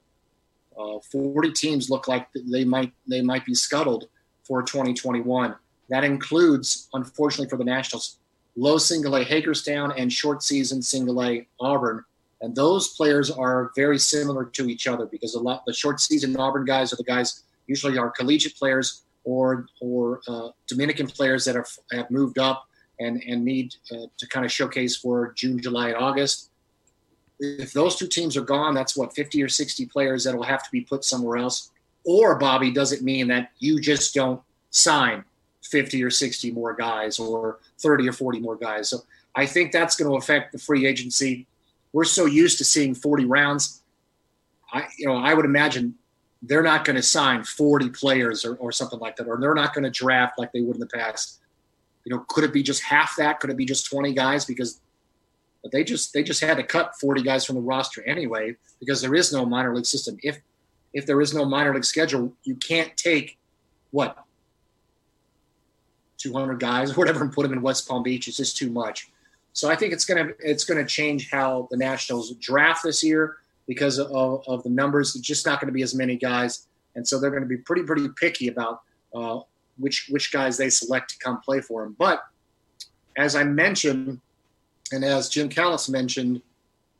[0.79, 4.09] Uh, 40 teams look like they might they might be scuttled
[4.43, 5.55] for 2021.
[5.89, 8.19] That includes, unfortunately for the Nationals,
[8.57, 12.05] low single A Hagerstown and short season single A Auburn.
[12.41, 16.37] And those players are very similar to each other because a lot the short season
[16.37, 21.55] Auburn guys are the guys usually are collegiate players or or uh, Dominican players that
[21.55, 22.67] have, have moved up
[23.01, 26.51] and and need uh, to kind of showcase for June, July, and August.
[27.41, 30.63] If those two teams are gone, that's what 50 or 60 players that will have
[30.63, 31.73] to be put somewhere else.
[32.05, 34.41] Or Bobby, does it mean that you just don't
[34.71, 35.25] sign
[35.65, 38.89] 50 or 60 more guys or 30 or 40 more guys?
[38.89, 38.99] So
[39.35, 41.47] I think that's going to affect the free agency.
[41.93, 43.83] We're so used to seeing 40 rounds.
[44.73, 45.95] I you know I would imagine
[46.43, 49.73] they're not going to sign 40 players or, or something like that, or they're not
[49.73, 51.41] going to draft like they would in the past
[52.05, 53.41] you know, could it be just half that?
[53.41, 54.45] Could it be just 20 guys?
[54.45, 54.81] Because
[55.73, 59.15] they just they just had to cut 40 guys from the roster anyway because there
[59.15, 60.19] is no minor league system.
[60.23, 60.39] If
[60.93, 63.39] if there is no minor league schedule, you can't take
[63.91, 64.19] what
[66.25, 68.27] 200 guys or whatever and put them in West Palm Beach.
[68.29, 69.11] It's just too much.
[69.53, 73.99] So I think it's gonna it's gonna change how the Nationals draft this year because
[73.99, 75.14] of, of the numbers.
[75.14, 76.66] It's just not going to be as many guys,
[76.97, 78.83] and so they're going to be pretty pretty picky about
[79.14, 79.41] uh,
[79.79, 81.95] which which guys they select to come play for them.
[81.99, 82.25] But
[83.16, 84.20] as I mentioned,
[84.93, 86.43] and as Jim Callis mentioned,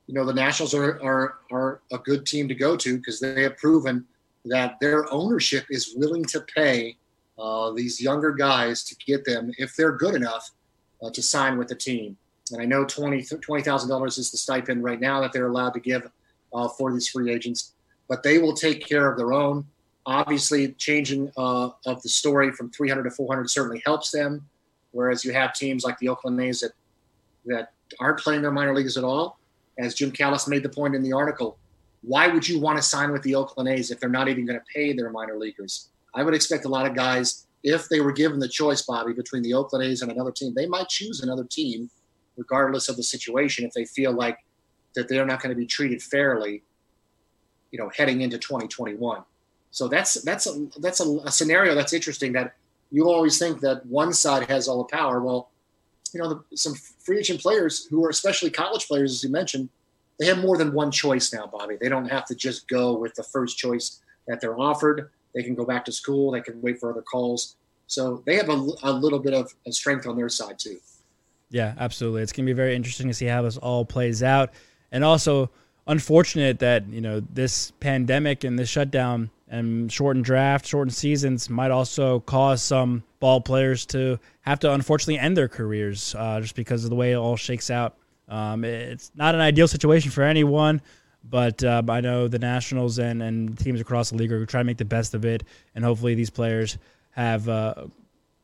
[0.07, 3.43] you know the Nationals are are are a good team to go to because they
[3.43, 4.05] have proven
[4.45, 6.97] that their ownership is willing to pay
[7.39, 10.51] uh, these younger guys to get them if they're good enough
[11.03, 12.17] uh, to sign with the team.
[12.53, 15.75] And I know twenty twenty thousand dollars is the stipend right now that they're allowed
[15.75, 16.11] to give
[16.53, 17.73] uh, for these free agents,
[18.09, 19.67] but they will take care of their own.
[20.07, 24.47] Obviously, changing uh, of the story from 300 to 400 certainly helps them.
[24.93, 26.73] Whereas you have teams like the Oakland A's that
[27.47, 29.39] that aren't playing their minor leagues at all.
[29.79, 31.59] As Jim Callis made the point in the article,
[32.03, 34.59] why would you want to sign with the Oakland A's if they're not even going
[34.59, 35.89] to pay their minor leaguers?
[36.15, 39.43] I would expect a lot of guys, if they were given the choice, Bobby, between
[39.43, 41.91] the Oakland A's and another team, they might choose another team,
[42.37, 44.39] regardless of the situation, if they feel like
[44.95, 46.63] that they're not going to be treated fairly,
[47.73, 49.23] you know, heading into 2021.
[49.71, 52.33] So that's that's a that's a, a, scenario that's interesting.
[52.33, 52.55] That
[52.93, 55.21] you always think that one side has all the power.
[55.21, 55.51] Well,
[56.13, 59.69] you know, the, some free agent players who are especially college players, as you mentioned,
[60.21, 61.77] they have more than one choice now, Bobby.
[61.81, 65.11] They don't have to just go with the first choice that they're offered.
[65.35, 66.33] They can go back to school.
[66.33, 67.57] They can wait for other calls.
[67.87, 70.79] So they have a, a little bit of strength on their side too.
[71.51, 72.23] Yeah, absolutely.
[72.23, 74.53] It's going to be very interesting to see how this all plays out,
[74.91, 75.51] and also
[75.87, 81.71] unfortunate that you know this pandemic and this shutdown and shortened draft, shortened seasons might
[81.71, 86.83] also cause some ball players to have to unfortunately end their careers uh, just because
[86.85, 87.97] of the way it all shakes out.
[88.29, 90.81] Um, it's not an ideal situation for anyone,
[91.29, 94.67] but uh, I know the Nationals and, and teams across the league are trying to
[94.67, 95.45] make the best of it,
[95.75, 96.79] and hopefully these players
[97.11, 97.87] have uh,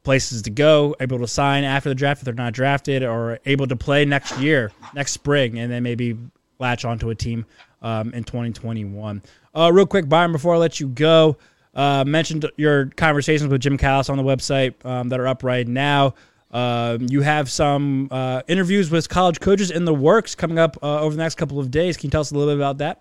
[0.03, 3.67] places to go, able to sign after the draft if they're not drafted, or able
[3.67, 6.17] to play next year, next spring, and then maybe
[6.59, 7.45] latch onto a team
[7.83, 9.23] um, in 2021.
[9.55, 11.37] Uh, real quick, Byron, before I let you go,
[11.75, 15.67] uh, mentioned your conversations with Jim Callis on the website um, that are up right
[15.67, 16.15] now.
[16.51, 21.01] Uh, you have some uh, interviews with college coaches in the works coming up uh,
[21.01, 21.97] over the next couple of days.
[21.97, 23.01] Can you tell us a little bit about that?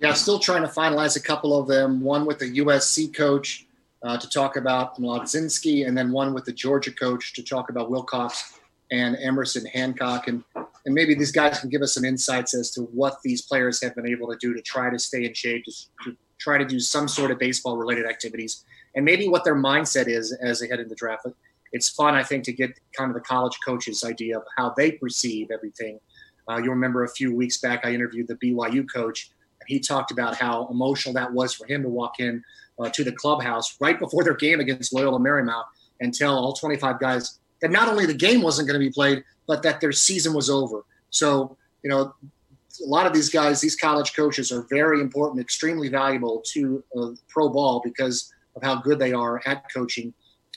[0.00, 2.02] Yeah, still trying to finalize a couple of them.
[2.02, 3.66] One with the USC coach
[4.02, 7.90] uh, to talk about Mlodzinski, and then one with the Georgia coach to talk about
[7.90, 8.58] Wilcox
[8.92, 10.28] and Emerson Hancock.
[10.28, 13.82] And and maybe these guys can give us some insights as to what these players
[13.82, 15.72] have been able to do to try to stay in shape, to,
[16.04, 18.64] to try to do some sort of baseball related activities,
[18.94, 21.26] and maybe what their mindset is as they head into the draft.
[21.72, 24.92] It's fun, I think, to get kind of the college coaches' idea of how they
[24.92, 25.98] perceive everything.
[26.48, 30.10] Uh, you'll remember a few weeks back, I interviewed the BYU coach, and he talked
[30.10, 32.42] about how emotional that was for him to walk in
[32.78, 35.64] uh, to the clubhouse right before their game against Loyola Marymount
[36.00, 39.24] and tell all 25 guys that not only the game wasn't going to be played,
[39.46, 40.84] but that their season was over.
[41.10, 42.14] So, you know,
[42.84, 47.08] a lot of these guys, these college coaches are very important, extremely valuable to uh,
[47.28, 50.12] pro ball because of how good they are at coaching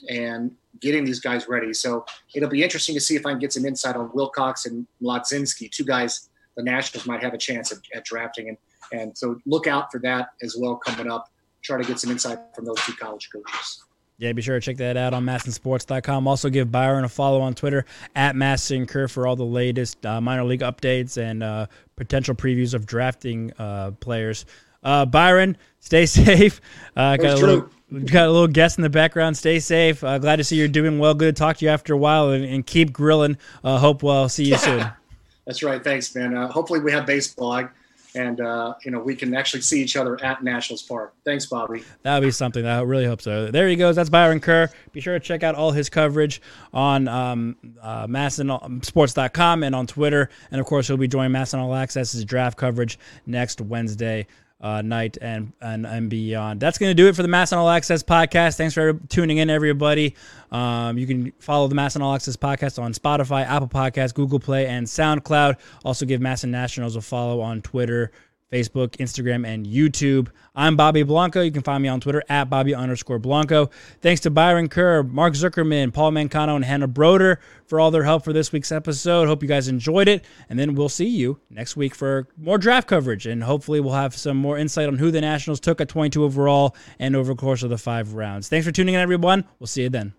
[0.07, 1.73] and getting these guys ready.
[1.73, 4.87] So it'll be interesting to see if I can get some insight on Wilcox and
[5.01, 8.49] Mlodzinski, two guys the Nationals might have a chance at, at drafting.
[8.49, 8.57] And,
[8.91, 11.29] and so look out for that as well coming up.
[11.61, 13.83] Try to get some insight from those two college coaches.
[14.17, 16.27] Yeah, be sure to check that out on masnsports.com.
[16.27, 17.85] Also, give Byron a follow on Twitter
[18.15, 22.85] at MASNKerr for all the latest uh, minor league updates and uh, potential previews of
[22.85, 24.45] drafting uh, players.
[24.83, 26.59] Uh, Byron, stay safe.
[26.97, 29.35] Uh, got a little We've got a little guest in the background.
[29.35, 30.03] Stay safe.
[30.03, 31.15] Uh, glad to see you're doing well.
[31.15, 33.37] Good to talk to you after a while, and, and keep grilling.
[33.63, 34.85] Uh, hope we'll see you soon.
[35.45, 35.83] That's right.
[35.83, 36.37] Thanks, man.
[36.37, 37.67] Uh, hopefully we have baseball,
[38.13, 41.15] and uh, you know we can actually see each other at Nationals Park.
[41.25, 41.83] Thanks, Bobby.
[42.03, 42.63] That would be something.
[42.63, 43.49] I really hope so.
[43.49, 43.95] There he goes.
[43.95, 44.69] That's Byron Kerr.
[44.91, 50.29] Be sure to check out all his coverage on um, uh, MASNsports.com and on Twitter.
[50.51, 54.27] And of course, he'll be joining MASN All Access's draft coverage next Wednesday.
[54.61, 56.59] Uh, night and, and and beyond.
[56.59, 58.57] That's going to do it for the MASN All Access podcast.
[58.57, 60.15] Thanks for tuning in, everybody.
[60.51, 64.67] Um, you can follow the MASN All Access podcast on Spotify, Apple Podcasts, Google Play,
[64.67, 65.55] and SoundCloud.
[65.85, 68.11] Also, give MASN Nationals a follow on Twitter,
[68.51, 70.29] Facebook, Instagram, and YouTube.
[70.55, 71.41] I'm Bobby Blanco.
[71.41, 73.69] You can find me on Twitter at Bobby underscore Blanco.
[74.01, 78.23] Thanks to Byron Kerr, Mark Zuckerman, Paul Mancano, and Hannah Broder for all their help
[78.23, 79.27] for this week's episode.
[79.27, 80.25] Hope you guys enjoyed it.
[80.49, 83.25] And then we'll see you next week for more draft coverage.
[83.25, 86.75] And hopefully, we'll have some more insight on who the Nationals took at 22 overall
[86.97, 88.49] and over the course of the five rounds.
[88.49, 89.45] Thanks for tuning in, everyone.
[89.59, 90.13] We'll see you then.